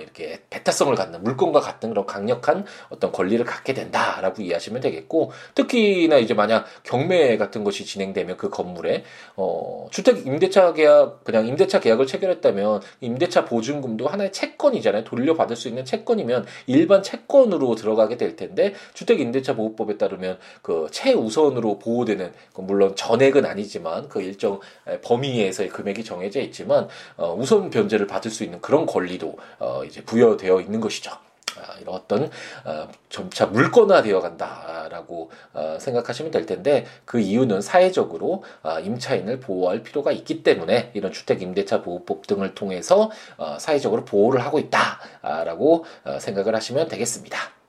이렇게 0.00 0.40
배타성을 0.50 0.94
갖는 0.94 1.22
물건과 1.22 1.60
같은 1.60 1.90
그런 1.90 2.06
강력한 2.06 2.64
어떤 2.90 3.12
권리를 3.12 3.44
갖 3.44 3.60
갖게 3.60 3.74
된다라고 3.74 4.42
이해하시면 4.42 4.80
되겠고 4.80 5.32
특히나 5.54 6.16
이제 6.16 6.34
만약 6.34 6.66
경매 6.82 7.36
같은 7.36 7.64
것이 7.64 7.84
진행되면 7.84 8.36
그 8.36 8.48
건물에 8.50 9.04
어 9.36 9.86
주택 9.90 10.26
임대차 10.26 10.72
계약 10.72 11.24
그냥 11.24 11.46
임대차 11.46 11.80
계약을 11.80 12.06
체결했다면 12.06 12.80
임대차 13.00 13.44
보증금도 13.44 14.08
하나의 14.08 14.32
채권이잖아요. 14.32 15.04
돌려받을 15.04 15.56
수 15.56 15.68
있는 15.68 15.84
채권이면 15.84 16.46
일반 16.66 17.02
채권으로 17.02 17.74
들어가게 17.74 18.16
될 18.16 18.36
텐데 18.36 18.74
주택 18.94 19.20
임대차 19.20 19.54
보호법에 19.54 19.98
따르면 19.98 20.38
그 20.62 20.88
최우선으로 20.90 21.78
보호되는 21.78 22.32
그 22.54 22.60
물론 22.62 22.96
전액은 22.96 23.44
아니지만 23.44 24.08
그 24.08 24.22
일정 24.22 24.60
범위에서의 25.02 25.68
금액이 25.68 26.04
정해져 26.04 26.40
있지만 26.40 26.88
어 27.16 27.34
우선 27.38 27.70
변제를 27.80 28.06
받을 28.06 28.30
수 28.30 28.44
있는 28.44 28.60
그런 28.60 28.86
권리도 28.86 29.36
어 29.58 29.84
이제 29.84 30.02
부여되어 30.02 30.60
있는 30.60 30.80
것이죠. 30.80 31.12
아, 31.58 31.74
이런 31.80 31.94
어떤 31.94 32.30
어, 32.64 32.88
점차 33.08 33.46
물건화되어 33.46 34.20
간다라고 34.20 35.30
어, 35.52 35.76
생각하시면 35.80 36.30
될 36.30 36.46
텐데 36.46 36.86
그 37.04 37.20
이유는 37.20 37.60
사회적으로 37.60 38.44
어, 38.62 38.78
임차인을 38.80 39.40
보호할 39.40 39.82
필요가 39.82 40.12
있기 40.12 40.42
때문에 40.42 40.90
이런 40.94 41.12
주택 41.12 41.42
임대차 41.42 41.82
보호법 41.82 42.26
등을 42.26 42.54
통해서 42.54 43.10
사회적으로 43.58 44.04
보호를 44.04 44.44
하고 44.44 44.58
있다라고 44.58 45.84
생각을 46.20 46.54
하시면 46.54 46.88
되겠습니다. 46.88 47.59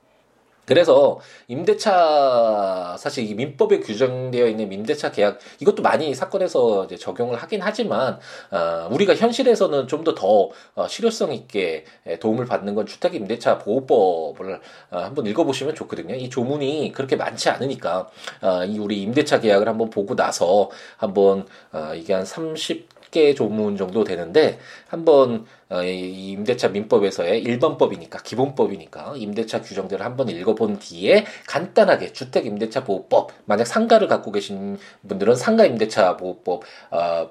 그래서 0.72 1.20
임대차 1.50 2.96
사실 2.98 3.30
이 3.30 3.36
민법에 3.36 3.82
규정되어 3.82 4.48
있는 4.48 4.72
임대차 4.72 5.12
계약 5.12 5.40
이것도 5.60 5.84
많이 5.84 6.16
사건에서 6.16 6.86
이제 6.86 6.96
적용을 6.96 7.36
하긴 7.36 7.60
하지만 7.62 8.18
어, 8.52 8.88
우리가 8.90 9.14
현실에서는 9.14 9.90
좀 9.90 10.06
더더 10.06 10.22
더, 10.22 10.50
어, 10.76 10.88
실효성 10.88 11.34
있게 11.34 11.84
도움을 12.22 12.46
받는 12.46 12.74
건 12.74 12.86
주택 12.86 13.16
임대차 13.16 13.58
보호법을 13.58 14.62
어, 14.92 14.98
한번 14.98 15.26
읽어보시면 15.26 15.76
좋거든요. 15.76 16.16
이 16.16 16.30
조문이 16.30 16.94
그렇게 16.94 17.18
많지 17.18 17.50
않으니까 17.50 18.10
어, 18.42 18.64
이 18.64 18.80
우리 18.80 19.02
임대차 19.02 19.42
계약을 19.42 19.68
한번 19.68 19.90
보고 19.90 20.16
나서 20.16 20.70
한번 20.96 21.48
어, 21.74 21.92
이게 21.96 22.14
한 22.14 22.24
30. 22.24 23.01
개 23.12 23.34
조문 23.34 23.78
정도 23.78 24.04
되는데 24.04 24.58
한번 24.88 25.46
어, 25.70 25.84
이 25.84 26.32
임대차 26.32 26.70
민법에서의 26.70 27.42
일반법이니까 27.44 28.20
기본법이니까 28.24 29.14
임대차 29.18 29.62
규정들을 29.62 30.04
한번 30.04 30.30
읽어본 30.30 30.80
뒤에 30.80 31.26
간단하게 31.48 32.14
주택 32.14 32.46
임대차 32.46 32.84
보호법 32.84 33.32
만약 33.46 33.66
상가를 33.66 34.08
갖고 34.08 34.32
계신 34.32 34.78
분들은 35.08 35.36
상가 35.36 35.66
임대차 35.66 36.18
보호법 36.18 36.64
어, 36.92 37.12
어, 37.12 37.30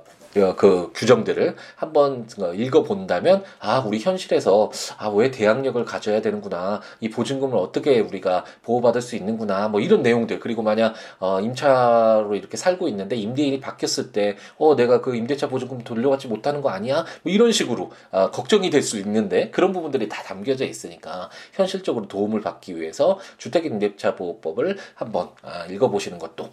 그 0.56 0.90
규정들을 0.94 1.56
한번 1.76 2.26
읽어본다면 2.54 3.42
아 3.58 3.80
우리 3.80 3.99
현실에서 3.99 4.70
아 4.99 5.10
왜 5.10 5.30
대항력을 5.30 5.84
가져야 5.84 6.20
되는구나. 6.22 6.80
이 7.00 7.10
보증금을 7.10 7.58
어떻게 7.58 7.99
우리가 8.00 8.44
보호받을 8.62 9.02
수 9.02 9.16
있는구나. 9.16 9.68
뭐 9.68 9.80
이런 9.80 10.02
내용들. 10.02 10.38
그리고 10.40 10.62
만약 10.62 10.94
어, 11.18 11.40
임차로 11.40 12.34
이렇게 12.37 12.56
살고 12.56 12.88
있는데 12.88 13.16
임대인이 13.16 13.60
바뀌었을 13.60 14.12
때 14.12 14.37
어 14.58 14.76
내가 14.76 15.00
그 15.00 15.16
임대차 15.16 15.49
보증금 15.49 15.82
돌려받지 15.82 16.28
못하는 16.28 16.60
거 16.62 16.70
아니야? 16.70 17.04
뭐 17.22 17.32
이런 17.32 17.50
식으로 17.52 17.90
어, 18.10 18.30
걱정이 18.30 18.70
될 18.70 18.80
수 18.82 18.99
있는데 18.99 19.50
그런 19.50 19.72
부분들이 19.72 20.08
다 20.08 20.22
담겨져 20.22 20.64
있으니까 20.64 21.28
현실적으로 21.52 22.08
도움을 22.08 22.40
받기 22.40 22.80
위해서 22.80 23.18
주택임대차 23.37 24.14
보호법을 24.16 24.78
한번 24.94 25.28
아, 25.42 25.66
읽어보시는 25.66 26.18
것도 26.18 26.44
아, 26.44 26.49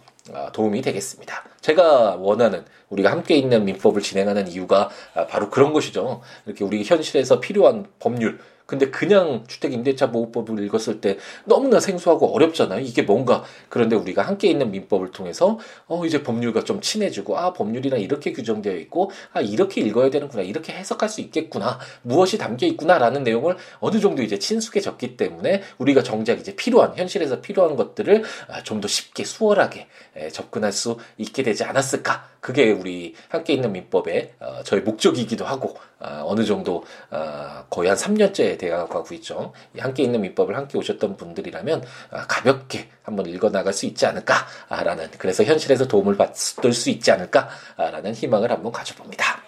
도움이 0.52 0.82
되겠습니다. 0.82 1.44
제가 1.60 2.16
원하는 2.16 2.64
우리가 2.90 3.10
함께 3.10 3.36
있는 3.36 3.64
민법을 3.64 4.02
진행하는 4.02 4.48
이유가 4.48 4.88
아, 5.14 5.26
바로 5.26 5.50
그런 5.50 5.72
것이죠. 5.72 6.22
이렇게 6.46 6.64
우리 6.64 6.82
현실에서 6.84 7.40
필요한 7.40 7.86
법률, 7.98 8.38
근데 8.68 8.90
그냥 8.90 9.44
주택 9.46 9.72
임대차 9.72 10.10
보호법을 10.10 10.62
읽었을 10.64 11.00
때 11.00 11.16
너무나 11.46 11.80
생소하고 11.80 12.34
어렵잖아요. 12.34 12.80
이게 12.80 13.00
뭔가. 13.00 13.42
그런데 13.70 13.96
우리가 13.96 14.20
함께 14.20 14.50
있는 14.50 14.70
민법을 14.70 15.10
통해서 15.10 15.58
어 15.86 16.04
이제 16.04 16.22
법률과 16.22 16.64
좀 16.64 16.82
친해지고 16.82 17.38
아 17.38 17.54
법률이랑 17.54 17.98
이렇게 17.98 18.34
규정되어 18.34 18.76
있고 18.76 19.10
아 19.32 19.40
이렇게 19.40 19.80
읽어야 19.80 20.10
되는구나. 20.10 20.42
이렇게 20.42 20.74
해석할 20.74 21.08
수 21.08 21.22
있겠구나. 21.22 21.78
무엇이 22.02 22.36
담겨 22.36 22.66
있구나라는 22.66 23.22
내용을 23.22 23.56
어느 23.80 24.00
정도 24.00 24.22
이제 24.22 24.38
친숙해졌기 24.38 25.16
때문에 25.16 25.62
우리가 25.78 26.02
정작 26.02 26.38
이제 26.38 26.54
필요한 26.54 26.94
현실에서 26.94 27.40
필요한 27.40 27.74
것들을 27.74 28.22
아, 28.48 28.62
좀더 28.62 28.86
쉽게 28.86 29.24
수월하게 29.24 29.86
접근할 30.30 30.72
수 30.72 30.98
있게 31.16 31.42
되지 31.42 31.64
않았을까? 31.64 32.28
그게 32.40 32.70
우리 32.70 33.14
함께 33.28 33.54
있는 33.54 33.72
민법의 33.72 34.34
어, 34.40 34.62
저희 34.64 34.80
목적이기도 34.82 35.44
하고 35.44 35.76
어, 36.00 36.22
어느 36.26 36.44
정도 36.44 36.84
어, 37.10 37.64
거의 37.70 37.88
한 37.88 37.96
3년째 37.96 38.58
되어가고 38.58 39.14
있죠. 39.16 39.52
함께 39.78 40.02
있는 40.04 40.20
민법을 40.20 40.56
함께 40.56 40.78
오셨던 40.78 41.16
분들이라면 41.16 41.82
어, 42.10 42.18
가볍게 42.28 42.88
한번 43.02 43.26
읽어 43.26 43.50
나갈 43.50 43.72
수 43.72 43.86
있지 43.86 44.06
않을까라는 44.06 45.10
그래서 45.18 45.42
현실에서 45.44 45.88
도움을 45.88 46.16
받을 46.16 46.72
수 46.72 46.90
있지 46.90 47.10
않을까라는 47.10 48.14
희망을 48.14 48.50
한번 48.50 48.72
가져봅니다. 48.72 49.42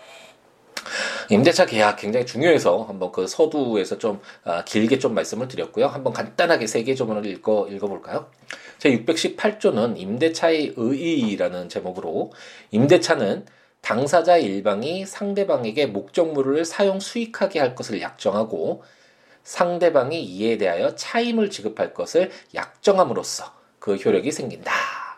임대차 1.30 1.66
계약 1.66 1.96
굉장히 1.96 2.26
중요해서 2.26 2.82
한번 2.82 3.12
그 3.12 3.28
서두에서 3.28 3.98
좀 3.98 4.20
아, 4.44 4.64
길게 4.64 4.98
좀 4.98 5.14
말씀을 5.14 5.46
드렸고요. 5.46 5.86
한번 5.86 6.12
간단하게 6.12 6.66
세 6.66 6.82
개 6.82 6.94
조문을 6.96 7.26
읽어 7.26 7.68
읽어볼까요? 7.68 8.26
제 8.78 8.90
618조는 8.90 9.98
임대차의 9.98 10.74
의의라는 10.76 11.68
제목으로 11.68 12.32
임대차는 12.72 13.46
당사자 13.80 14.36
일방이 14.36 15.06
상대방에게 15.06 15.86
목적물을 15.86 16.64
사용 16.64 17.00
수익하게 17.00 17.58
할 17.58 17.74
것을 17.74 18.00
약정하고 18.00 18.82
상대방이 19.42 20.22
이에 20.22 20.58
대하여 20.58 20.94
차임을 20.94 21.50
지급할 21.50 21.94
것을 21.94 22.30
약정함으로써 22.54 23.52
그 23.78 23.96
효력이 23.96 24.30
생긴다 24.30 24.72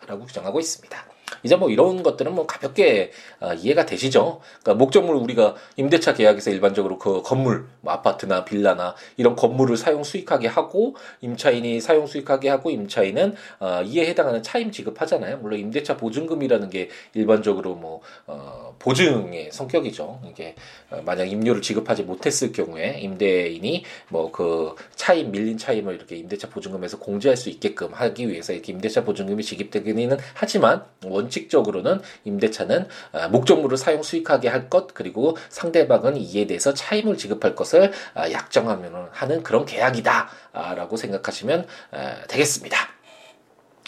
라고 0.06 0.24
규정하고 0.24 0.60
있습니다. 0.60 1.04
이제 1.42 1.56
뭐 1.56 1.70
이런 1.70 2.02
것들은 2.02 2.34
뭐 2.34 2.46
가볍게 2.46 3.12
어, 3.40 3.54
이해가 3.54 3.86
되시죠? 3.86 4.40
그러니까 4.62 4.74
목적물 4.74 5.14
우리가 5.16 5.54
임대차 5.76 6.14
계약에서 6.14 6.50
일반적으로 6.50 6.98
그 6.98 7.22
건물, 7.22 7.66
뭐 7.80 7.92
아파트나 7.92 8.44
빌라나 8.44 8.94
이런 9.16 9.36
건물을 9.36 9.76
사용 9.76 10.02
수익하게 10.02 10.48
하고 10.48 10.96
임차인이 11.20 11.80
사용 11.80 12.06
수익하게 12.06 12.48
하고 12.48 12.70
임차인은 12.70 13.34
어, 13.60 13.82
이에 13.84 14.06
해당하는 14.08 14.42
차임 14.42 14.70
지급하잖아요. 14.70 15.38
물론 15.38 15.60
임대차 15.60 15.96
보증금이라는 15.96 16.70
게 16.70 16.88
일반적으로 17.14 17.74
뭐 17.74 18.00
어, 18.26 18.74
보증의 18.78 19.50
성격이죠. 19.52 20.20
이게 20.30 20.56
어, 20.90 21.00
만약 21.04 21.30
임료를 21.30 21.62
지급하지 21.62 22.02
못했을 22.02 22.52
경우에 22.52 22.98
임대인이 23.00 23.84
뭐 24.08 24.32
그 24.32 24.74
차임 24.96 25.30
밀린 25.30 25.58
차임을 25.58 25.94
이렇게 25.94 26.16
임대차 26.16 26.48
보증금에서 26.48 26.98
공제할 26.98 27.36
수 27.36 27.50
있게끔 27.50 27.92
하기 27.92 28.28
위해서 28.28 28.52
이렇게 28.52 28.72
임대차 28.72 29.04
보증금이 29.04 29.44
지급되기는 29.44 30.16
하지만 30.34 30.84
원칙적으로는 31.22 32.00
임대차는 32.24 32.88
아, 33.12 33.28
목적물을 33.28 33.76
사용 33.76 34.02
수익하게 34.02 34.48
할 34.48 34.62
것 34.72 34.94
그리고 34.94 35.36
상대방은 35.48 36.16
이에 36.16 36.46
대해서 36.46 36.72
차임을 36.72 37.18
지급할 37.18 37.54
것을 37.54 37.92
아, 38.14 38.30
약정하면 38.30 39.08
하는 39.10 39.42
그런 39.42 39.66
계약이다라고 39.66 40.96
생각하시면 40.96 41.66
아, 41.90 42.14
되겠습니다. 42.28 42.91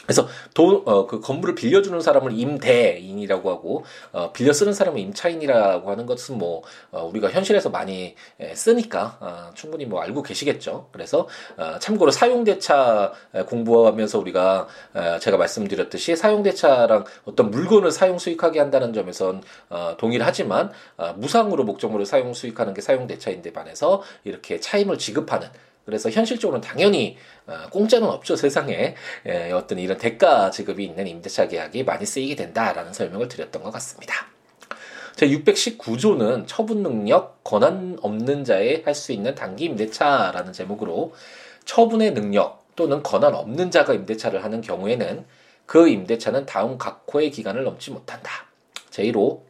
그래서 0.06 0.28
돈, 0.54 0.82
어, 0.87 1.06
그 1.06 1.20
건물을 1.20 1.54
빌려주는 1.54 2.00
사람을 2.00 2.32
임대인이라고 2.38 3.50
하고, 3.50 3.84
어, 4.12 4.32
빌려 4.32 4.52
쓰는 4.52 4.73
사람을 4.73 5.00
임차인이라고 5.00 5.90
하는 5.90 6.06
것은 6.06 6.38
뭐, 6.38 6.62
어, 6.90 7.04
우리가 7.04 7.30
현실에서 7.30 7.70
많이 7.70 8.14
에, 8.40 8.54
쓰니까, 8.54 9.18
어, 9.20 9.50
충분히 9.54 9.87
뭐 9.87 10.00
알고 10.00 10.23
계시겠죠. 10.23 10.88
그래서, 10.92 11.28
어, 11.56 11.78
참고로 11.78 12.11
사용대차 12.11 13.12
공부하면서 13.46 14.18
우리가, 14.18 14.66
어, 14.94 15.18
제가 15.20 15.37
말씀드렸듯이 15.37 16.16
사용대차랑 16.16 17.04
어떤 17.25 17.50
물건을 17.50 17.90
사용 17.90 18.18
수익하게 18.18 18.61
한다는 18.61 18.92
점에선, 18.92 19.42
어, 19.70 19.94
동일 19.99 20.23
하지만, 20.23 20.70
어, 20.96 21.12
무상으로 21.14 21.64
목적물을 21.64 22.06
사용 22.06 22.34
수익하는 22.34 22.75
게 22.75 22.80
사용대차인데 22.80 23.52
반해서 23.52 24.02
이렇게 24.25 24.61
차임을 24.61 24.99
지급하는, 24.99 25.49
그래서 25.84 26.10
현실적으로는 26.10 26.66
당연히 26.66 27.16
어, 27.46 27.68
공짜는 27.70 28.08
없죠 28.08 28.36
세상에 28.36 28.94
예, 29.26 29.52
어떤 29.52 29.78
이런 29.78 29.98
대가 29.98 30.50
지급이 30.50 30.84
있는 30.84 31.06
임대차 31.06 31.48
계약이 31.48 31.84
많이 31.84 32.06
쓰이게 32.06 32.36
된다라는 32.36 32.92
설명을 32.92 33.28
드렸던 33.28 33.62
것 33.62 33.70
같습니다. 33.72 34.26
제 35.14 35.28
619조는 35.28 36.44
처분 36.46 36.82
능력 36.82 37.44
권한 37.44 37.96
없는 38.02 38.44
자에 38.44 38.82
할수 38.84 39.12
있는 39.12 39.34
단기 39.34 39.66
임대차라는 39.66 40.52
제목으로 40.52 41.14
처분의 41.64 42.14
능력 42.14 42.64
또는 42.74 43.02
권한 43.02 43.34
없는 43.34 43.70
자가 43.70 43.94
임대차를 43.94 44.42
하는 44.42 44.60
경우에는 44.60 45.24
그 45.66 45.88
임대차는 45.88 46.46
다음 46.46 46.78
각호의 46.78 47.30
기간을 47.30 47.62
넘지 47.62 47.92
못한다. 47.92 48.46
제1호 48.90 49.42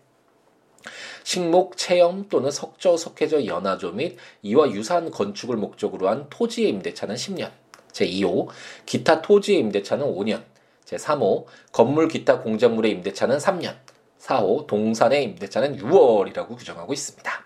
식목, 1.25 1.77
체험 1.77 2.29
또는 2.29 2.51
석조, 2.51 2.97
석회저, 2.97 3.47
연화조 3.47 3.93
및 3.93 4.17
이와 4.43 4.71
유사한 4.71 5.11
건축을 5.11 5.57
목적으로 5.57 6.09
한 6.09 6.27
토지의 6.31 6.69
임대차는 6.69 7.17
10년. 7.17 7.51
제2호 7.93 8.49
기타 8.87 9.23
토지의 9.23 9.59
임대차는 9.61 10.07
5년. 10.07 10.43
제3호 10.85 11.47
건물 11.73 12.09
기타 12.09 12.41
공작물의 12.41 12.93
임대차는 12.93 13.39
3년. 13.39 13.75
4호 14.21 14.67
동산의 14.67 15.25
임대차는 15.25 15.79
6월이라고 15.79 16.57
규정하고 16.57 16.93
있습니다. 16.93 17.45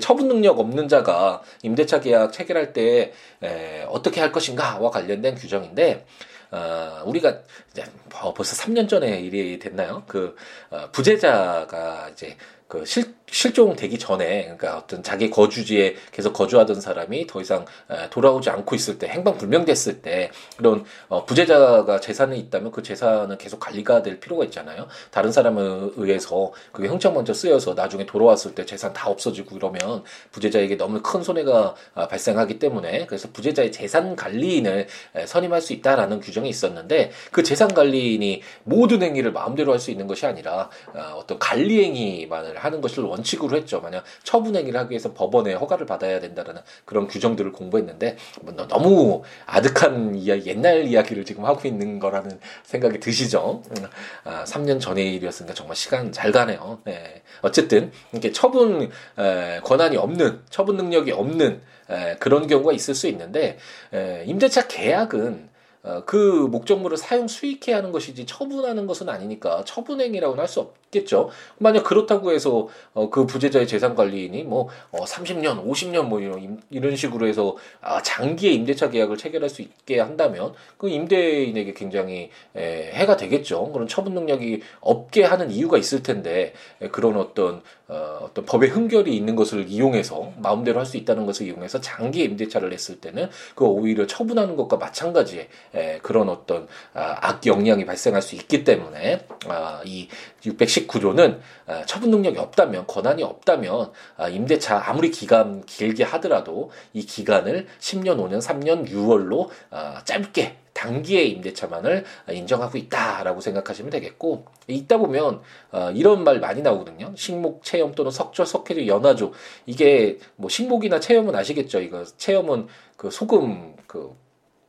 처분 0.00 0.28
능력 0.28 0.60
없는 0.60 0.86
자가 0.86 1.42
임대차 1.64 2.00
계약 2.00 2.32
체결할 2.32 2.72
때 2.72 3.12
에, 3.42 3.82
어떻게 3.88 4.20
할 4.20 4.30
것인가와 4.30 4.88
관련된 4.90 5.34
규정인데 5.34 6.06
어, 6.52 7.02
우리가 7.06 7.40
이제 7.70 7.84
뭐 8.08 8.34
벌써 8.34 8.54
3년 8.56 8.88
전에 8.88 9.20
일이 9.20 9.58
됐나요? 9.58 10.04
그 10.06 10.36
어, 10.70 10.88
부재자가 10.92 12.10
이제 12.12 12.36
그 12.70 12.84
실, 12.84 13.12
실종되기 13.30 13.98
전에 13.98 14.44
그러니까 14.44 14.78
어떤 14.78 15.02
자기 15.02 15.28
거주지에 15.28 15.96
계속 16.12 16.32
거주하던 16.32 16.80
사람이 16.80 17.26
더 17.26 17.40
이상 17.40 17.64
돌아오지 18.10 18.50
않고 18.50 18.74
있을 18.76 18.98
때 18.98 19.08
행방 19.08 19.36
불명됐을 19.36 20.02
때 20.02 20.30
그런 20.56 20.84
어, 21.08 21.24
부재자가 21.24 22.00
재산이 22.00 22.38
있다면 22.38 22.70
그 22.70 22.82
재산은 22.82 23.38
계속 23.38 23.60
관리가 23.60 24.02
될 24.02 24.20
필요가 24.20 24.44
있잖아요. 24.44 24.86
다른 25.10 25.32
사람에 25.32 25.60
의해서 25.96 26.52
그게 26.72 26.88
형청 26.88 27.14
먼저 27.14 27.34
쓰여서 27.34 27.74
나중에 27.74 28.06
돌아왔을 28.06 28.54
때 28.54 28.64
재산 28.64 28.92
다 28.92 29.08
없어지고 29.10 29.56
이러면 29.56 30.04
부재자에게 30.30 30.76
너무 30.76 31.02
큰 31.02 31.22
손해가 31.22 31.74
아, 31.94 32.08
발생하기 32.08 32.58
때문에 32.58 33.06
그래서 33.06 33.28
부재자의 33.32 33.72
재산 33.72 34.14
관리인을 34.14 34.86
선임할 35.26 35.60
수 35.60 35.72
있다라는 35.72 36.20
규정이 36.20 36.48
있었는데 36.48 37.10
그 37.32 37.42
재산 37.42 37.72
관리인이 37.74 38.42
모든 38.64 39.02
행위를 39.02 39.32
마음대로 39.32 39.72
할 39.72 39.80
수 39.80 39.90
있는 39.90 40.06
것이 40.06 40.26
아니라 40.26 40.70
아, 40.94 41.14
어떤 41.16 41.38
관리 41.40 41.82
행위만을 41.82 42.58
하는 42.58 42.80
것을 42.80 43.02
원 43.02 43.19
칙으로 43.22 43.56
했죠. 43.56 43.80
만약 43.80 44.04
처분 44.22 44.56
행위를 44.56 44.78
하기 44.80 44.90
위해서 44.90 45.12
법원의 45.12 45.54
허가를 45.56 45.86
받아야 45.86 46.20
된다는 46.20 46.54
그런 46.84 47.06
규정들을 47.06 47.52
공부했는데 47.52 48.16
뭐 48.42 48.54
너무 48.54 49.22
아득한 49.46 50.14
이야기, 50.14 50.48
옛날 50.48 50.84
이야기를 50.84 51.24
지금 51.24 51.44
하고 51.44 51.66
있는 51.66 51.98
거라는 51.98 52.40
생각이 52.64 53.00
드시죠. 53.00 53.62
음, 53.70 53.86
아, 54.24 54.44
3년 54.44 54.80
전의 54.80 55.14
일이었으니까 55.14 55.54
정말 55.54 55.76
시간 55.76 56.12
잘 56.12 56.32
가네요. 56.32 56.80
네. 56.84 57.22
어쨌든 57.42 57.92
이렇게 58.12 58.32
처분 58.32 58.90
에, 59.18 59.60
권한이 59.62 59.96
없는 59.96 60.42
처분 60.50 60.76
능력이 60.76 61.12
없는 61.12 61.60
에, 61.90 62.16
그런 62.16 62.46
경우가 62.46 62.72
있을 62.72 62.94
수 62.94 63.06
있는데 63.08 63.58
에, 63.92 64.24
임대차 64.26 64.68
계약은 64.68 65.50
어, 65.82 66.02
그 66.04 66.48
목적물을 66.50 66.96
사용 66.96 67.26
수익해 67.26 67.72
하는 67.72 67.90
것이지 67.90 68.26
처분하는 68.26 68.86
것은 68.86 69.08
아니니까 69.08 69.64
처분행위라고는 69.64 70.40
할수없 70.40 70.74
겠죠. 70.90 71.30
만약 71.58 71.84
그렇다고 71.84 72.32
해서 72.32 72.68
어, 72.92 73.08
그 73.08 73.26
부재자의 73.26 73.66
재산 73.66 73.94
관리인이 73.94 74.44
뭐 74.44 74.68
어, 74.92 75.04
30년, 75.04 75.66
50년 75.66 76.04
뭐 76.04 76.20
이런 76.20 76.60
이런 76.70 76.96
식으로 76.96 77.26
해서 77.26 77.56
아, 77.80 78.02
장기의 78.02 78.54
임대차 78.56 78.90
계약을 78.90 79.16
체결할 79.16 79.48
수 79.48 79.62
있게 79.62 80.00
한다면 80.00 80.52
그 80.76 80.88
임대인에게 80.88 81.72
굉장히 81.74 82.30
에, 82.54 82.90
해가 82.92 83.16
되겠죠. 83.16 83.72
그런 83.72 83.88
처분 83.88 84.14
능력이 84.14 84.62
없게 84.80 85.24
하는 85.24 85.50
이유가 85.50 85.78
있을 85.78 86.02
텐데 86.02 86.52
에, 86.82 86.88
그런 86.88 87.16
어떤 87.16 87.62
어, 87.88 88.18
어떤 88.22 88.44
법의 88.44 88.68
흥결이 88.68 89.16
있는 89.16 89.34
것을 89.34 89.66
이용해서 89.68 90.32
마음대로 90.36 90.78
할 90.78 90.90
수 90.90 90.96
있다는 90.96 91.24
것을 91.24 91.46
이용해서 91.46 91.80
장기 91.80 92.24
임대차를 92.24 92.72
했을 92.72 93.00
때는 93.00 93.30
그 93.54 93.64
오히려 93.64 94.06
처분하는 94.06 94.56
것과 94.56 94.76
마찬가지의 94.76 95.48
에, 95.74 95.98
그런 96.02 96.28
어떤 96.28 96.66
아, 96.92 97.16
악 97.20 97.46
영향이 97.46 97.86
발생할 97.86 98.20
수 98.20 98.34
있기 98.34 98.64
때문에 98.64 99.26
아, 99.46 99.80
이 99.84 100.08
619조는 100.44 101.38
아, 101.66 101.84
처분 101.86 102.10
능력이 102.10 102.38
없다면 102.38 102.86
권한이 102.86 103.22
없다면 103.22 103.92
아, 104.16 104.28
임대차 104.28 104.82
아무리 104.88 105.10
기간 105.10 105.64
길게 105.64 106.04
하더라도 106.04 106.70
이 106.92 107.04
기간을 107.04 107.66
10년, 107.78 108.18
5년, 108.18 108.40
3년, 108.40 108.88
6월로 108.88 109.48
아, 109.70 110.02
짧게 110.04 110.56
단기의 110.72 111.30
임대차만을 111.32 112.04
인정하고 112.30 112.78
있다라고 112.78 113.40
생각하시면 113.40 113.90
되겠고 113.90 114.46
있다 114.66 114.96
보면 114.96 115.40
어, 115.72 115.90
이런 115.94 116.24
말 116.24 116.40
많이 116.40 116.62
나오거든요. 116.62 117.12
식목 117.16 117.64
체험 117.64 117.94
또는 117.94 118.10
석조 118.10 118.44
석회조 118.44 118.86
연화조 118.86 119.32
이게 119.66 120.18
뭐 120.36 120.48
식목이나 120.48 121.00
체험은 121.00 121.34
아시겠죠? 121.34 121.80
이거 121.80 122.04
체험은 122.04 122.68
그 122.96 123.10
소금 123.10 123.76
그 123.86 124.16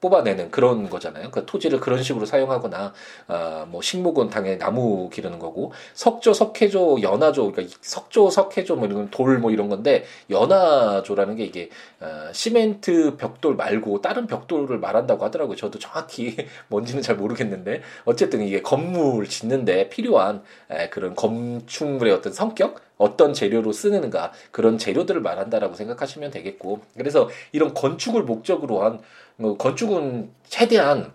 뽑아내는 0.01 0.51
그런 0.51 0.89
거잖아요. 0.89 1.31
그 1.31 1.45
토지를 1.45 1.79
그런 1.79 2.01
식으로 2.03 2.25
사용하거나 2.25 2.93
아, 3.27 3.65
뭐 3.69 3.81
식목은 3.81 4.29
당연히 4.29 4.57
나무 4.57 5.09
기르는 5.09 5.39
거고 5.39 5.71
석조, 5.93 6.33
석회조, 6.33 7.01
연화조 7.01 7.51
그러니까 7.51 7.77
석조, 7.81 8.29
석회조 8.29 8.75
뭐 8.75 8.87
이런 8.87 9.09
돌 9.09 9.31
뭐 9.39 9.49
이런 9.51 9.69
건데 9.69 10.03
연화조라는 10.29 11.35
게 11.37 11.45
이게 11.45 11.69
아, 11.99 12.29
시멘트 12.33 13.15
벽돌 13.17 13.55
말고 13.55 14.01
다른 14.01 14.27
벽돌을 14.27 14.79
말한다고 14.79 15.23
하더라고요. 15.25 15.55
저도 15.55 15.79
정확히 15.79 16.35
뭔지는 16.67 17.01
잘 17.01 17.15
모르겠는데 17.15 17.81
어쨌든 18.05 18.41
이게 18.41 18.61
건물 18.61 19.27
짓는데 19.27 19.89
필요한 19.89 20.43
에, 20.69 20.89
그런 20.89 21.15
건축물의 21.15 22.13
어떤 22.13 22.33
성격 22.33 22.81
어떤 22.97 23.33
재료로 23.33 23.71
쓰는가 23.71 24.31
그런 24.51 24.77
재료들을 24.77 25.21
말한다라고 25.21 25.73
생각하시면 25.73 26.31
되겠고 26.31 26.81
그래서 26.97 27.29
이런 27.51 27.73
건축을 27.73 28.23
목적으로 28.23 28.83
한 28.83 28.99
뭐 29.37 29.57
건축은 29.57 30.31
최대한 30.47 31.11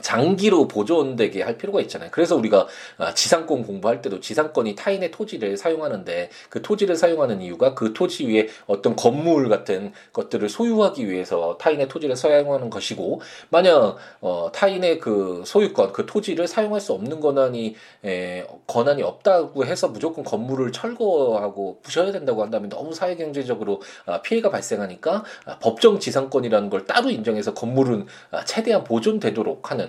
장기로 0.00 0.68
보존되게 0.68 1.42
할 1.42 1.58
필요가 1.58 1.80
있잖아요. 1.82 2.10
그래서 2.12 2.36
우리가 2.36 2.66
아, 2.98 3.14
지상권 3.14 3.64
공부할 3.64 4.02
때도 4.02 4.20
지상권이 4.20 4.74
타인의 4.74 5.10
토지를 5.10 5.56
사용하는데 5.56 6.30
그 6.48 6.62
토지를 6.62 6.96
사용하는 6.96 7.40
이유가 7.40 7.74
그 7.74 7.92
토지 7.92 8.26
위에 8.26 8.48
어떤 8.66 8.96
건물 8.96 9.48
같은 9.48 9.92
것들을 10.12 10.48
소유하기 10.48 11.08
위해서 11.08 11.56
타인의 11.58 11.88
토지를 11.88 12.16
사용하는 12.16 12.70
것이고 12.70 13.20
만약 13.50 13.96
어, 14.20 14.50
타인의 14.52 14.98
그 14.98 15.42
소유권 15.46 15.92
그 15.92 16.06
토지를 16.06 16.46
사용할 16.46 16.80
수 16.80 16.92
없는 16.92 17.20
권한이 17.20 17.74
에, 18.04 18.46
권한이 18.66 19.02
없다고 19.02 19.64
해서 19.64 19.88
무조건 19.88 20.24
건물을 20.24 20.72
철거하고 20.72 21.80
부셔야 21.82 22.12
된다고 22.12 22.42
한다면 22.42 22.68
너무 22.68 22.92
사회 22.94 23.16
경제적으로 23.16 23.80
아, 24.06 24.20
피해가 24.22 24.50
발생하니까 24.50 25.24
아, 25.44 25.58
법정 25.58 25.98
지상권이라는 25.98 26.70
걸 26.70 26.84
따로 26.86 27.10
인정해서 27.10 27.54
건물은 27.54 28.06
아, 28.30 28.44
최대한 28.44 28.84
보존되도록 28.84 29.70
하는 29.70 29.87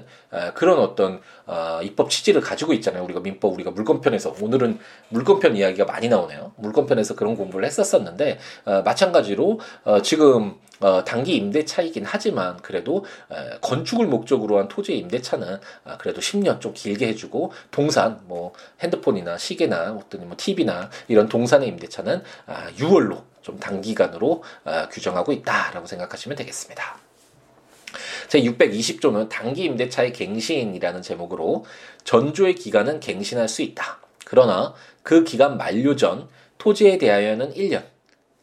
그런 0.53 0.79
어떤 0.79 1.21
어, 1.45 1.79
입법 1.81 2.09
취지를 2.09 2.41
가지고 2.41 2.73
있잖아요. 2.73 3.03
우리가 3.03 3.19
민법 3.19 3.53
우리가 3.53 3.71
물권편에서 3.71 4.35
오늘은 4.41 4.79
물권편 5.09 5.55
이야기가 5.55 5.85
많이 5.85 6.07
나오네요. 6.07 6.53
물권편에서 6.57 7.15
그런 7.15 7.35
공부를 7.35 7.65
했었었는데 7.65 8.39
어, 8.65 8.81
마찬가지로 8.83 9.59
어, 9.83 10.01
지금 10.01 10.55
어, 10.79 11.03
단기 11.03 11.35
임대차이긴 11.35 12.05
하지만 12.05 12.57
그래도 12.57 13.03
에, 13.31 13.57
건축을 13.61 14.05
목적으로 14.07 14.59
한 14.59 14.67
토지 14.67 14.97
임대차는 14.97 15.59
아, 15.83 15.97
그래도 15.97 16.21
10년 16.21 16.61
좀 16.61 16.73
길게 16.73 17.07
해주고 17.07 17.51
동산 17.71 18.21
뭐 18.25 18.53
핸드폰이나 18.79 19.37
시계나 19.37 19.93
어떤 19.93 20.27
뭐 20.27 20.35
TV나 20.37 20.89
이런 21.07 21.27
동산의 21.27 21.67
임대차는 21.67 22.23
아, 22.45 22.69
6월로 22.77 23.23
좀 23.41 23.59
단기간으로 23.59 24.43
아, 24.63 24.87
규정하고 24.89 25.33
있다라고 25.33 25.85
생각하시면 25.85 26.37
되겠습니다. 26.37 27.08
제 28.27 28.41
620조는 28.41 29.29
단기 29.29 29.63
임대차의 29.63 30.13
갱신이라는 30.13 31.01
제목으로 31.01 31.65
전조의 32.03 32.55
기간은 32.55 32.99
갱신할 32.99 33.47
수 33.47 33.61
있다. 33.61 33.99
그러나 34.25 34.73
그 35.03 35.23
기간 35.23 35.57
만료 35.57 35.95
전 35.95 36.29
토지에 36.57 36.97
대하여는 36.97 37.53
1년, 37.53 37.83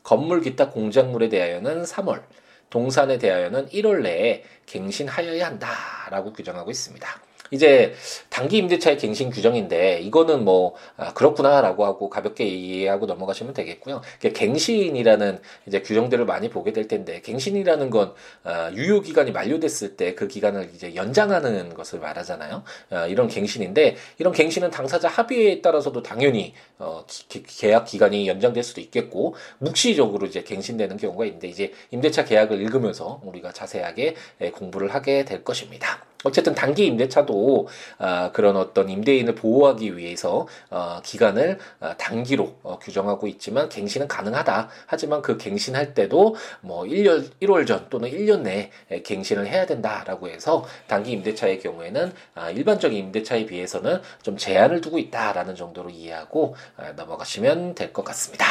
건물 0.02 0.40
기타 0.40 0.70
공작물에 0.70 1.28
대하여는 1.28 1.82
3월, 1.84 2.22
동산에 2.70 3.18
대하여는 3.18 3.68
1월 3.68 4.02
내에 4.02 4.44
갱신하여야 4.66 5.46
한다라고 5.46 6.32
규정하고 6.32 6.70
있습니다. 6.70 7.25
이제 7.52 7.94
단기 8.30 8.58
임대차의 8.58 8.98
갱신 8.98 9.30
규정인데 9.30 10.00
이거는 10.00 10.44
뭐 10.44 10.74
아, 10.96 11.12
그렇구나라고 11.12 11.84
하고 11.84 12.10
가볍게 12.10 12.44
이해하고 12.44 13.06
넘어가시면 13.06 13.54
되겠고요. 13.54 14.00
갱신이라는 14.20 15.38
이제 15.66 15.82
규정들을 15.82 16.24
많이 16.24 16.50
보게 16.50 16.72
될 16.72 16.88
텐데 16.88 17.20
갱신이라는 17.20 17.90
건 17.90 18.12
아, 18.42 18.72
유효 18.74 19.00
기간이 19.00 19.30
만료됐을 19.30 19.96
때 19.96 20.16
그 20.16 20.26
기간을 20.26 20.70
이제 20.74 20.94
연장하는 20.96 21.74
것을 21.74 22.00
말하잖아요. 22.00 22.64
아, 22.90 23.06
이런 23.06 23.28
갱신인데 23.28 23.96
이런 24.18 24.32
갱신은 24.32 24.70
당사자 24.70 25.08
합의에 25.08 25.60
따라서도 25.60 26.02
당연히 26.02 26.54
어, 26.78 27.04
기, 27.06 27.42
계약 27.42 27.84
기간이 27.84 28.26
연장될 28.26 28.64
수도 28.64 28.80
있겠고 28.80 29.34
묵시적으로 29.58 30.26
이제 30.26 30.42
갱신되는 30.42 30.96
경우가 30.96 31.26
있는데 31.26 31.48
이제 31.48 31.72
임대차 31.90 32.24
계약을 32.24 32.60
읽으면서 32.60 33.20
우리가 33.24 33.52
자세하게 33.52 34.16
공부를 34.52 34.94
하게 34.94 35.24
될 35.24 35.44
것입니다. 35.44 36.05
어쨌든 36.24 36.54
단기 36.54 36.86
임대차도 36.86 37.68
아, 37.98 38.30
그런 38.32 38.56
어떤 38.56 38.88
임대인을 38.88 39.34
보호하기 39.34 39.96
위해서 39.96 40.46
어, 40.70 41.00
기간을 41.04 41.58
아, 41.80 41.96
단기로 41.96 42.56
어, 42.62 42.78
규정하고 42.78 43.26
있지만 43.28 43.68
갱신은 43.68 44.08
가능하다. 44.08 44.68
하지만 44.86 45.22
그 45.22 45.36
갱신할 45.36 45.94
때도 45.94 46.36
뭐 46.60 46.84
1년 46.84 47.28
1월 47.42 47.66
전 47.66 47.88
또는 47.90 48.10
1년 48.10 48.40
내에 48.40 49.02
갱신을 49.04 49.46
해야 49.46 49.66
된다라고 49.66 50.28
해서 50.28 50.64
단기 50.86 51.12
임대차의 51.12 51.60
경우에는 51.60 52.12
아, 52.34 52.50
일반적인 52.50 52.96
임대차에 52.98 53.46
비해서는 53.46 54.00
좀 54.22 54.36
제한을 54.36 54.80
두고 54.80 54.98
있다라는 54.98 55.54
정도로 55.54 55.90
이해하고 55.90 56.54
아, 56.76 56.92
넘어가시면 56.92 57.74
될 57.74 57.92
것 57.92 58.04
같습니다. 58.04 58.46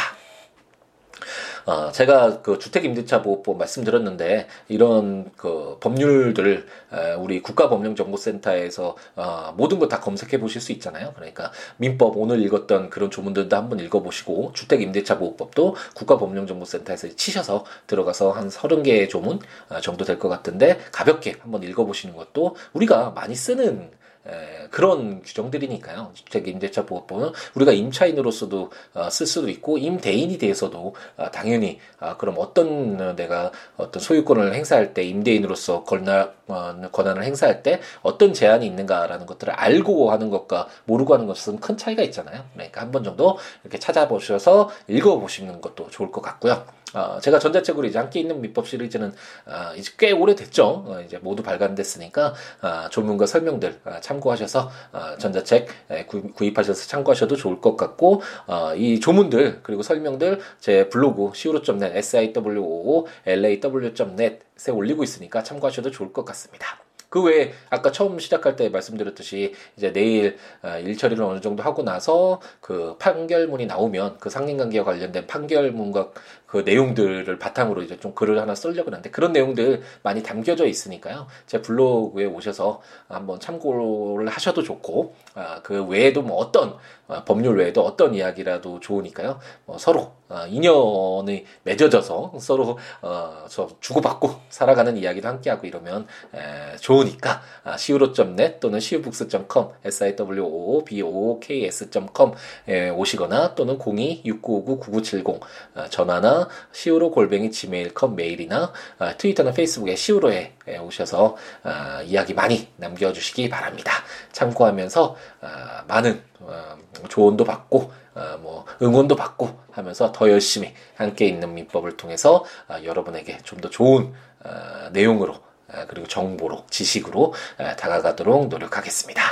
어, 1.66 1.90
제가 1.92 2.42
그 2.42 2.58
주택임대차 2.58 3.22
보호법 3.22 3.58
말씀드렸는데 3.58 4.46
이런 4.68 5.30
그 5.36 5.76
법률들 5.80 6.66
에, 6.92 7.14
우리 7.14 7.42
국가법령정보센터에서 7.42 8.96
어, 9.16 9.54
모든 9.56 9.78
거다 9.80 10.00
검색해 10.00 10.38
보실 10.40 10.60
수 10.60 10.72
있잖아요. 10.72 11.12
그러니까 11.16 11.50
민법 11.78 12.16
오늘 12.16 12.40
읽었던 12.42 12.88
그런 12.90 13.10
조문들도 13.10 13.54
한번 13.56 13.80
읽어보시고 13.80 14.52
주택임대차 14.54 15.18
보호법도 15.18 15.76
국가법령정보센터에서 15.94 17.08
치셔서 17.16 17.64
들어가서 17.86 18.30
한 18.30 18.48
서른 18.50 18.82
개의 18.82 19.08
조문 19.08 19.40
어, 19.68 19.80
정도 19.80 20.04
될 20.04 20.16
것 20.16 20.30
같은데 20.30 20.78
가볍게 20.92 21.34
한번 21.42 21.62
읽어보시는 21.62 22.16
것도 22.16 22.56
우리가 22.72 23.10
많이 23.10 23.34
쓰는 23.34 23.90
에, 24.28 24.66
그런 24.70 25.22
규정들이니까요. 25.22 26.10
주택 26.14 26.48
임대차 26.48 26.84
보호법은 26.86 27.32
우리가 27.54 27.72
임차인으로서도 27.72 28.70
어, 28.94 29.10
쓸 29.10 29.26
수도 29.26 29.48
있고 29.48 29.78
임대인이 29.78 30.36
대해서도 30.38 30.94
어, 31.16 31.30
당연히 31.30 31.78
어, 32.00 32.16
그럼 32.16 32.34
어떤 32.38 33.14
내가 33.16 33.52
어떤 33.76 34.02
소유권을 34.02 34.52
행사할 34.54 34.94
때 34.94 35.02
임대인으로서 35.04 35.84
권한, 35.84 36.30
어, 36.48 36.74
권한을 36.90 37.22
행사할 37.22 37.62
때 37.62 37.80
어떤 38.02 38.32
제한이 38.32 38.66
있는가라는 38.66 39.26
것들을 39.26 39.52
알고 39.52 40.10
하는 40.10 40.30
것과 40.30 40.68
모르고 40.84 41.14
하는 41.14 41.26
것은 41.26 41.60
큰 41.60 41.76
차이가 41.76 42.02
있잖아요. 42.02 42.44
그러니까 42.54 42.80
한 42.80 42.90
번 42.90 43.04
정도 43.04 43.36
이렇게 43.62 43.78
찾아보셔서 43.78 44.70
읽어보시는 44.88 45.60
것도 45.60 45.90
좋을 45.90 46.10
것 46.10 46.20
같고요. 46.22 46.64
어, 46.96 47.20
제가 47.20 47.38
전자책으로 47.38 47.86
이제 47.86 47.98
함께 47.98 48.20
있는 48.20 48.40
민법 48.40 48.66
시리즈는 48.66 49.12
어, 49.44 49.74
이제 49.76 49.92
꽤 49.98 50.12
오래됐죠. 50.12 50.64
어, 50.64 51.02
이제 51.04 51.18
모두 51.18 51.42
발간됐으니까 51.42 52.34
어, 52.62 52.88
조문과 52.88 53.26
설명들 53.26 53.80
어, 53.84 54.00
참고하셔서 54.00 54.70
어, 54.92 55.18
전자책 55.18 55.68
에, 55.90 56.06
구, 56.06 56.32
구입하셔서 56.32 56.88
참고하셔도 56.88 57.36
좋을 57.36 57.60
것 57.60 57.76
같고 57.76 58.22
어, 58.46 58.74
이 58.74 58.98
조문들 58.98 59.60
그리고 59.62 59.82
설명들 59.82 60.40
제 60.58 60.88
블로그 60.88 61.32
siwo.net 61.34 61.98
siwo 61.98 63.06
law.net에 63.26 64.72
올리고 64.72 65.04
있으니까 65.04 65.42
참고하셔도 65.42 65.90
좋을 65.90 66.14
것 66.14 66.24
같습니다. 66.24 66.78
그 67.08 67.22
외에 67.22 67.52
아까 67.70 67.92
처음 67.92 68.18
시작할 68.18 68.56
때 68.56 68.68
말씀드렸듯이 68.68 69.54
이제 69.76 69.92
내일 69.92 70.36
어, 70.62 70.78
일 70.78 70.96
처리를 70.96 71.24
어느 71.24 71.40
정도 71.40 71.62
하고 71.62 71.82
나서 71.82 72.40
그 72.60 72.96
판결문이 72.98 73.66
나오면 73.66 74.18
그 74.18 74.28
상린관계와 74.28 74.84
관련된 74.84 75.26
판결문과 75.26 76.10
그 76.46 76.58
내용들을 76.58 77.38
바탕으로 77.38 77.82
이제 77.82 77.98
좀 77.98 78.14
글을 78.14 78.38
하나 78.38 78.54
쓰려고 78.54 78.90
하는데 78.90 79.10
그런 79.10 79.32
내용들 79.32 79.82
많이 80.02 80.22
담겨져 80.22 80.66
있으니까요. 80.66 81.26
제 81.46 81.60
블로그에 81.60 82.24
오셔서 82.24 82.80
한번 83.08 83.40
참고를 83.40 84.28
하셔도 84.28 84.62
좋고 84.62 85.14
아, 85.34 85.60
그 85.62 85.84
외에도 85.84 86.22
뭐 86.22 86.36
어떤 86.36 86.76
어, 87.08 87.24
법률 87.24 87.58
외에도 87.58 87.84
어떤 87.84 88.14
이야기라도 88.14 88.80
좋으니까요. 88.80 89.38
어, 89.66 89.76
서로 89.78 90.12
어, 90.28 90.44
인연이 90.48 91.44
맺어져서 91.62 92.32
서로 92.40 92.78
어, 93.02 93.44
저 93.48 93.68
주고받고 93.80 94.34
살아가는 94.48 94.96
이야기도 94.96 95.28
함께하고 95.28 95.66
이러면 95.66 96.06
에, 96.34 96.76
좋으니까 96.78 97.42
아, 97.62 97.74
siwo.net 97.74 98.60
또는 98.60 98.78
siwoobooks.com 98.78 99.68
siwoboks.com 99.84 102.32
에 102.68 102.88
오시거나 102.90 103.54
또는 103.54 103.78
02-6959-9970 103.78 105.40
어, 105.74 105.84
전화나 105.90 106.35
siwo 106.72 107.10
골뱅이 107.10 107.50
gmail.com 107.50 108.16
메일이나 108.16 108.72
어, 108.98 109.10
트위터나 109.18 109.52
페이스북에 109.52 109.92
siwo에 109.92 110.52
오셔서 110.82 111.36
어, 111.64 112.02
이야기 112.04 112.34
많이 112.34 112.68
남겨주시기 112.76 113.48
바랍니다. 113.48 113.92
참고하면서 114.32 115.16
어, 115.42 115.48
많은 115.88 116.22
어, 116.40 116.76
조언도 117.08 117.44
받고 117.44 117.92
어, 118.14 118.38
뭐 118.40 118.64
응원도 118.82 119.14
받고 119.16 119.58
하면서 119.72 120.10
더 120.12 120.30
열심히 120.30 120.72
함께 120.96 121.26
있는 121.26 121.54
민법을 121.54 121.96
통해서 121.96 122.44
어, 122.68 122.76
여러분에게 122.82 123.38
좀 123.44 123.60
더 123.60 123.70
좋은 123.70 124.12
어, 124.44 124.88
내용으로 124.92 125.34
어, 125.68 125.84
그리고 125.88 126.06
정보로 126.06 126.64
지식으로 126.70 127.34
어, 127.58 127.76
다가가도록 127.76 128.48
노력하겠습니다. 128.48 129.22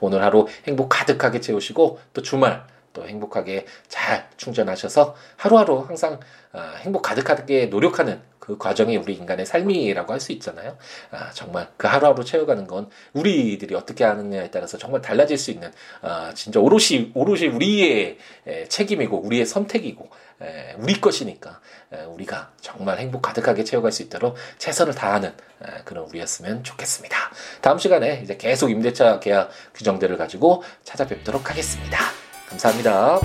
오늘 0.00 0.22
하루 0.24 0.46
행복 0.66 0.88
가득하게 0.88 1.40
채우시고 1.40 2.00
또 2.12 2.22
주말 2.22 2.64
또 2.92 3.06
행복하게 3.06 3.66
잘 3.88 4.28
충전하셔서 4.36 5.14
하루하루 5.36 5.80
항상 5.80 6.20
어, 6.52 6.60
행복 6.78 7.02
가득하게 7.02 7.66
노력하는 7.66 8.20
그 8.42 8.58
과정이 8.58 8.96
우리 8.96 9.14
인간의 9.14 9.46
삶이라고 9.46 10.12
할 10.12 10.22
수 10.22 10.32
있잖아요. 10.32 10.76
아, 11.10 11.30
정말 11.32 11.68
그 11.76 11.86
하루하루 11.86 12.24
채워가는 12.24 12.66
건 12.66 12.90
우리들이 13.12 13.74
어떻게 13.74 14.04
하느냐에 14.04 14.50
따라서 14.50 14.78
정말 14.78 15.00
달라질 15.00 15.38
수 15.38 15.50
있는 15.50 15.72
아, 16.00 16.32
진짜 16.34 16.58
오롯이 16.60 17.12
오롯이 17.14 17.46
우리의 17.46 18.18
에, 18.46 18.64
책임이고 18.68 19.20
우리의 19.20 19.46
선택이고 19.46 20.08
에, 20.42 20.74
우리 20.78 21.00
것이니까 21.00 21.60
에, 21.92 22.04
우리가 22.04 22.50
정말 22.60 22.98
행복 22.98 23.22
가득하게 23.22 23.64
채워갈 23.64 23.92
수 23.92 24.02
있도록 24.02 24.36
최선을 24.58 24.94
다하는 24.94 25.30
에, 25.30 25.82
그런 25.84 26.04
우리였으면 26.04 26.64
좋겠습니다. 26.64 27.16
다음 27.60 27.78
시간에 27.78 28.20
이제 28.22 28.36
계속 28.36 28.70
임대차 28.70 29.20
계약 29.20 29.50
규정들을 29.74 30.16
가지고 30.16 30.62
찾아뵙도록 30.84 31.50
하겠습니다. 31.50 31.98
감사합니다. 32.52 33.20